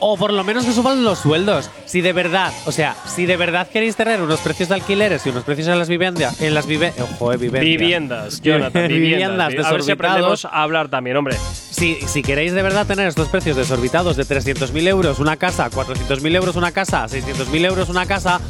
[0.00, 1.70] O por lo menos que suban los sueldos.
[1.86, 5.30] Si de verdad, o sea, si de verdad queréis tener unos precios de alquileres y
[5.30, 6.40] unos precios en las viviendas.
[6.40, 7.60] En las vive, ojo, eh, viviendas.
[7.62, 9.48] Viviendas, Jonathan, viviendas.
[9.48, 10.44] Viviendas a ver si aprendemos desorbitados.
[10.44, 11.36] a hablar también, hombre.
[11.70, 16.36] Si, si queréis de verdad tener estos precios desorbitados de 300.000 euros una casa, 400.000
[16.36, 18.40] euros una casa, 600.000 euros una casa,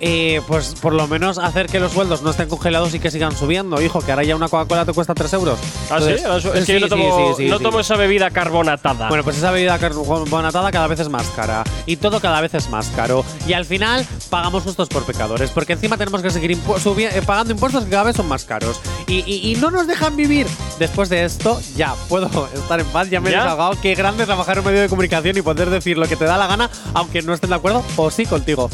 [0.00, 3.36] eh, pues por lo menos hacer que los sueldos no estén congelados y que sigan
[3.36, 3.80] subiendo.
[3.80, 5.58] Hijo, que ahora ya una Coca-Cola te cuesta 3 euros.
[5.90, 8.30] Ah, sí, Entonces, su- es que sí, yo no tomo, sí, no tomo esa bebida
[8.30, 9.08] carbonatada.
[9.08, 11.64] Bueno, pues esa bebida carbonatada cada vez es más cara.
[11.86, 13.24] Y todo cada vez es más caro.
[13.46, 15.50] Y al final pagamos justos por pecadores.
[15.50, 18.80] Porque encima tenemos que seguir impu- eh, pagando impuestos que cada vez son más caros.
[19.06, 20.46] Y, y- y no nos dejan vivir.
[20.78, 23.08] Después de esto, ya puedo estar en paz.
[23.10, 23.80] Ya me he desahogado.
[23.80, 26.36] Qué grande trabajar en un medio de comunicación y poder decir lo que te da
[26.36, 28.68] la gana, aunque no estén de acuerdo o sí contigo.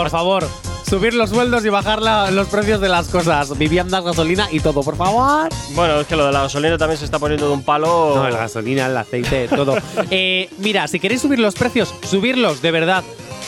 [0.00, 0.48] Por favor,
[0.88, 3.58] subir los sueldos y bajar la- los precios de las cosas.
[3.58, 5.50] Viviendas, gasolina y todo, por favor.
[5.74, 8.14] Bueno, es que lo de la gasolina también se está poniendo de un palo.
[8.16, 9.76] No, la gasolina, el aceite, todo.
[10.10, 13.04] Eh, mira, si queréis subir los precios, subirlos, de verdad.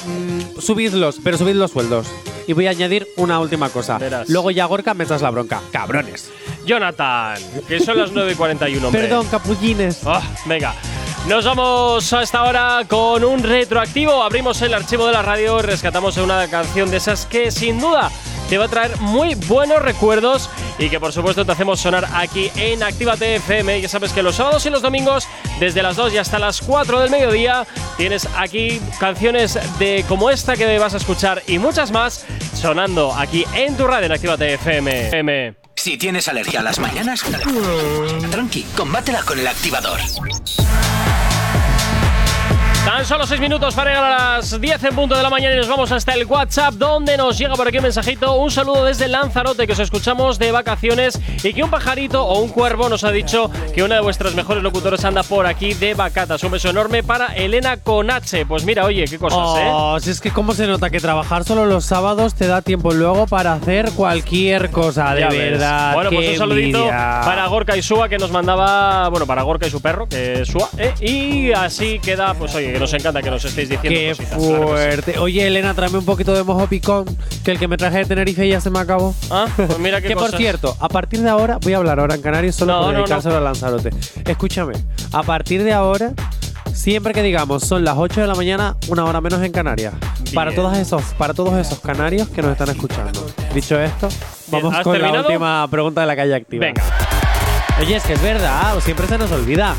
[0.07, 2.07] Mm, subidlos, pero subid los sueldos.
[2.47, 3.97] Y voy a añadir una última cosa.
[3.97, 4.29] Verás.
[4.29, 5.63] Luego ya Gorka me echas la bronca.
[5.73, 6.29] Cabrones.
[6.67, 9.03] Jonathan, que son las 9 y 41, hombre.
[9.05, 10.01] Perdón, capullines.
[10.05, 10.75] Ah, venga.
[11.29, 14.25] Nos vamos a esta hora con un retroactivo.
[14.25, 18.11] Abrimos el archivo de la radio y rescatamos una canción de esas que sin duda
[18.49, 22.51] te va a traer muy buenos recuerdos y que por supuesto te hacemos sonar aquí
[22.57, 23.81] en Actívate FM.
[23.81, 25.29] Ya sabes que los sábados y los domingos,
[25.61, 27.67] desde las 2 y hasta las 4 del mediodía,
[27.97, 33.47] tienes aquí canciones de como esta que vas a escuchar y muchas más sonando aquí
[33.55, 34.55] en tu radio en Actívate.
[34.55, 35.55] FM.
[35.77, 37.23] Si tienes alergia a las mañanas,
[38.31, 40.01] tranqui, combátela con el activador.
[42.85, 45.59] Tan solo 6 minutos para llegar a las 10 en punto de la mañana y
[45.59, 48.35] nos vamos hasta el WhatsApp donde nos llega por aquí un mensajito.
[48.35, 52.49] Un saludo desde Lanzarote que os escuchamos de vacaciones y que un pajarito o un
[52.49, 56.43] cuervo nos ha dicho que una de vuestras mejores locutores anda por aquí de vacatas.
[56.43, 58.47] Un beso enorme para Elena Conache.
[58.47, 59.71] Pues mira, oye, qué cosas, ¿eh?
[59.73, 62.93] Oh, si es que cómo se nota que trabajar solo los sábados te da tiempo
[62.93, 65.95] luego para hacer cualquier cosa, de verdad.
[65.95, 67.21] Bueno, pues un saludito envidia.
[67.25, 70.49] para Gorka y Sua que nos mandaba, bueno, para Gorka y su perro, que es
[70.49, 70.93] Sua, ¿eh?
[71.01, 74.37] Y así queda, pues oye, que nos encanta que nos estéis diciendo Qué cositas.
[74.37, 74.63] claro que sí.
[74.67, 75.19] fuerte.
[75.19, 77.05] Oye, Elena, tráeme un poquito de mojo picón,
[77.45, 79.15] que el que me traje de Tenerife ya se me acabó.
[79.31, 82.15] Ah, pues mira qué que por cierto, a partir de ahora, voy a hablar ahora
[82.15, 83.91] en Canarias solo No, por no, dedicárselo a Lanzarote.
[84.25, 84.75] Escúchame,
[85.13, 86.13] a partir de ahora,
[86.73, 89.95] siempre que digamos son las 8 de la mañana, una hora menos en Canarias.
[90.35, 93.27] Para todos esos, para todos esos canarios que nos están escuchando.
[93.55, 94.09] Dicho esto,
[94.49, 96.67] vamos ¿has con la última pregunta de la calle activa.
[96.67, 96.83] Venga.
[97.81, 99.75] Oye, es que es verdad, siempre se nos olvida.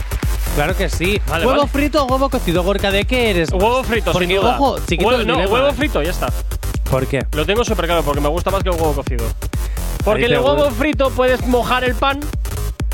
[0.56, 1.20] Claro que sí.
[1.28, 1.72] Vale, ¿Huevo vale.
[1.72, 2.92] frito o huevo cocido, Gorka?
[2.92, 3.52] ¿De qué eres?
[3.52, 4.56] Huevo frito, Porque, sin duda.
[4.58, 5.74] ojo, chiquito Hue- el no, dilema, huevo ¿eh?
[5.74, 6.28] frito, ya está.
[6.92, 7.26] ¿Por qué?
[7.32, 9.26] Lo tengo súper claro porque me gusta más que el huevo cocido.
[10.04, 12.20] Porque Ahí el huevo frito puedes mojar el pan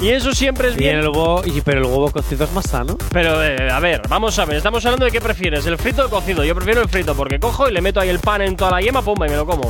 [0.01, 0.99] y eso siempre es Y bien.
[0.99, 2.97] el huevo, y- pero el huevo cocido es más sano.
[3.11, 6.05] Pero eh, a ver, vamos a ver, estamos hablando de qué prefieres, el frito o
[6.05, 6.45] el cocido.
[6.45, 8.79] Yo prefiero el frito porque cojo y le meto ahí el pan en toda la
[8.81, 9.69] yema, pumba, y me lo como.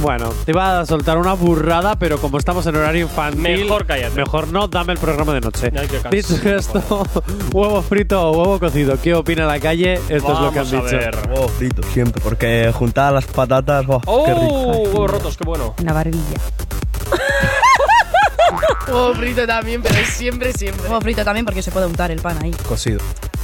[0.00, 4.14] Bueno, te iba a soltar una burrada, pero como estamos en horario infantil, Mejor cállate.
[4.16, 5.70] Mejor no, dame el programa de noche.
[6.10, 6.82] Dicho esto,
[7.52, 9.94] huevo frito o huevo cocido, ¿qué opina la calle?
[10.08, 10.82] Esto es lo que han a dicho.
[10.82, 11.18] ver.
[11.28, 12.22] Huevo frito, siempre.
[12.22, 14.24] Porque juntar las patatas, ¡buah, ¡Oh!
[14.24, 14.70] qué rico.
[14.90, 15.74] Huevos rotos, qué bueno.
[15.82, 16.40] Una barbilla.
[18.88, 20.82] Huevo frito también, pero siempre, siempre.
[20.88, 22.50] Huevo frito también porque se puede untar el pan ahí.
[22.66, 23.00] Cocido.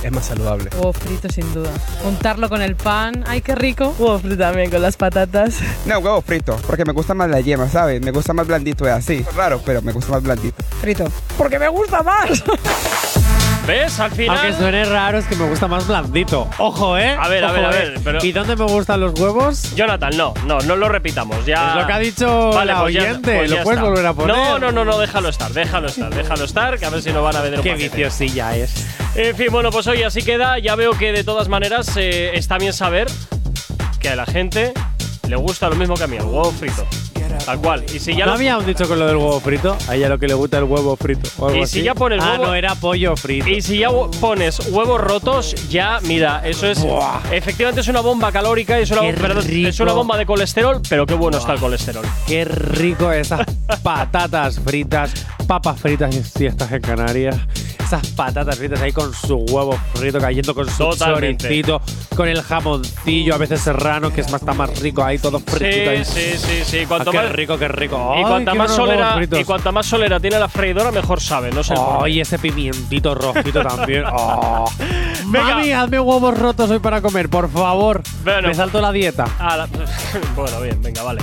[0.07, 0.71] Es más saludable.
[0.77, 1.69] Huevo frito sin duda.
[2.05, 3.93] Untarlo con el pan, ay qué rico.
[3.99, 5.59] Huevo frito también con las patatas.
[5.85, 8.01] No, huevo frito, porque me gusta más la yema, ¿sabes?
[8.01, 9.27] Me gusta más blandito, es así.
[9.35, 10.63] Raro, pero me gusta más blandito.
[10.81, 11.07] Frito.
[11.37, 12.45] Porque me gusta más.
[13.67, 13.99] ¿Ves?
[13.99, 14.39] Al final.
[14.39, 16.49] Aunque suene raro, es que me gusta más blandito.
[16.59, 17.17] Ojo, ¿eh?
[17.19, 17.73] A ver, a ver, a ¿eh?
[17.91, 19.75] ver, pero- ¿Y dónde me gustan los huevos?
[19.75, 21.45] Jonathan, no, no, no lo repitamos.
[21.45, 21.71] Ya.
[21.71, 23.89] Es lo que ha dicho la pues ya- oyente, pues lo puedes está.
[23.91, 24.37] volver a poner.
[24.37, 27.23] No, no, no, no, déjalo estar, déjalo estar, déjalo estar, que a ver si no
[27.23, 27.97] van a vender un Qué paquete.
[27.97, 28.87] viciosilla es.
[29.17, 30.59] En fin, bueno, pues hoy así queda.
[30.61, 33.09] Ya veo que de todas maneras eh, está bien saber
[33.99, 34.73] que a la gente
[35.27, 36.87] le gusta lo mismo que a mí, el huevo frito.
[37.45, 37.85] Tal cual.
[37.95, 39.77] Y si ya ¿No lo- había un dicho con lo del huevo frito?
[39.89, 41.29] A ella lo que le gusta el huevo frito.
[41.39, 41.83] o algo Y si así.
[41.83, 43.49] ya pones ah, huevo- no, era pollo frito.
[43.49, 46.85] Y si ya hu- pones huevos rotos, ya, mira, eso es.
[47.33, 49.83] Efectivamente es una bomba calórica, es una, Qué perdón, es rico.
[49.83, 52.05] una bomba de colesterol, pero qué bueno está el colesterol.
[52.27, 53.47] Qué rico esas
[53.83, 55.13] patatas fritas,
[55.47, 57.37] papas fritas si estás en Canarias.
[57.87, 61.45] Esas patatas fritas ahí con su huevo frito cayendo con su Totalmente.
[61.45, 61.81] choricito,
[62.17, 65.91] con el jamoncillo, a veces serrano, que es más, está más rico ahí, todo frito
[65.91, 66.05] ahí.
[66.05, 66.87] Sí, sí, sí, sí.
[66.87, 68.13] Cuanto Ah, qué más, rico, qué rico.
[68.15, 69.39] y Ay, cuanta qué más buenos huevos solera, fritos.
[69.41, 71.53] y cuanta más solera tiene la freidora, mejor sabe.
[71.53, 71.75] No sé.
[72.03, 74.05] Ay, ese pimientito rojito también.
[74.19, 74.71] Oh.
[75.27, 75.55] Venga.
[75.57, 78.03] Mami, hazme huevos rotos hoy para comer, por favor.
[78.25, 78.49] Bueno.
[78.49, 79.27] Me salto la dieta.
[79.39, 79.69] Ah, la-
[80.37, 81.21] bueno, bien, venga, vale.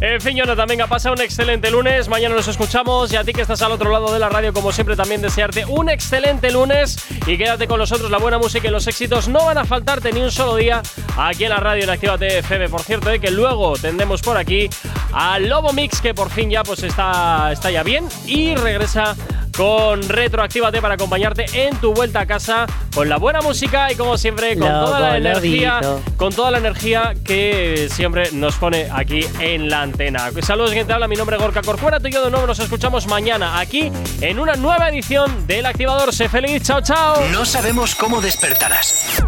[0.00, 2.08] En fin, Jonathan, venga, pasa un excelente lunes.
[2.08, 3.12] Mañana nos escuchamos.
[3.12, 5.64] Y a ti que estás al otro lado de la radio, como siempre, también desearte
[5.66, 6.03] un excelente
[6.52, 6.96] lunes.
[7.26, 8.10] Y quédate con nosotros.
[8.10, 10.82] La buena música y los éxitos no van a faltarte ni un solo día
[11.16, 12.68] aquí en la radio en Actívate FM.
[12.68, 14.68] Por cierto, eh, que luego tendremos por aquí
[15.12, 18.06] a Lobo Mix, que por fin ya pues está, está ya bien.
[18.26, 19.16] Y regresa
[19.56, 24.18] con Retroactívate para acompañarte en tu vuelta a casa con la buena música y como
[24.18, 26.16] siempre con toda la energía lobito.
[26.16, 30.30] con toda la energía que siempre nos pone aquí en la antena.
[30.42, 32.58] Saludos, quien te habla, mi nombre es Gorka Corcuera, tú y yo de nuevo nos
[32.58, 33.90] escuchamos mañana aquí
[34.20, 36.12] en una nueva edición del Activador.
[36.12, 37.24] Sé feliz, chao, chao.
[37.30, 39.22] No sabemos cómo despertarás,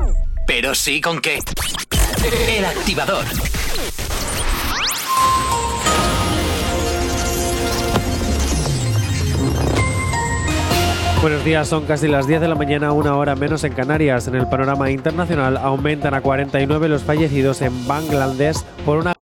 [0.47, 1.41] pero sí con qué.
[2.49, 3.24] El activador.
[11.27, 14.29] Buenos días, son casi las 10 de la mañana, una hora menos en Canarias.
[14.29, 19.16] En el panorama internacional aumentan a 49 los fallecidos en Bangladesh por una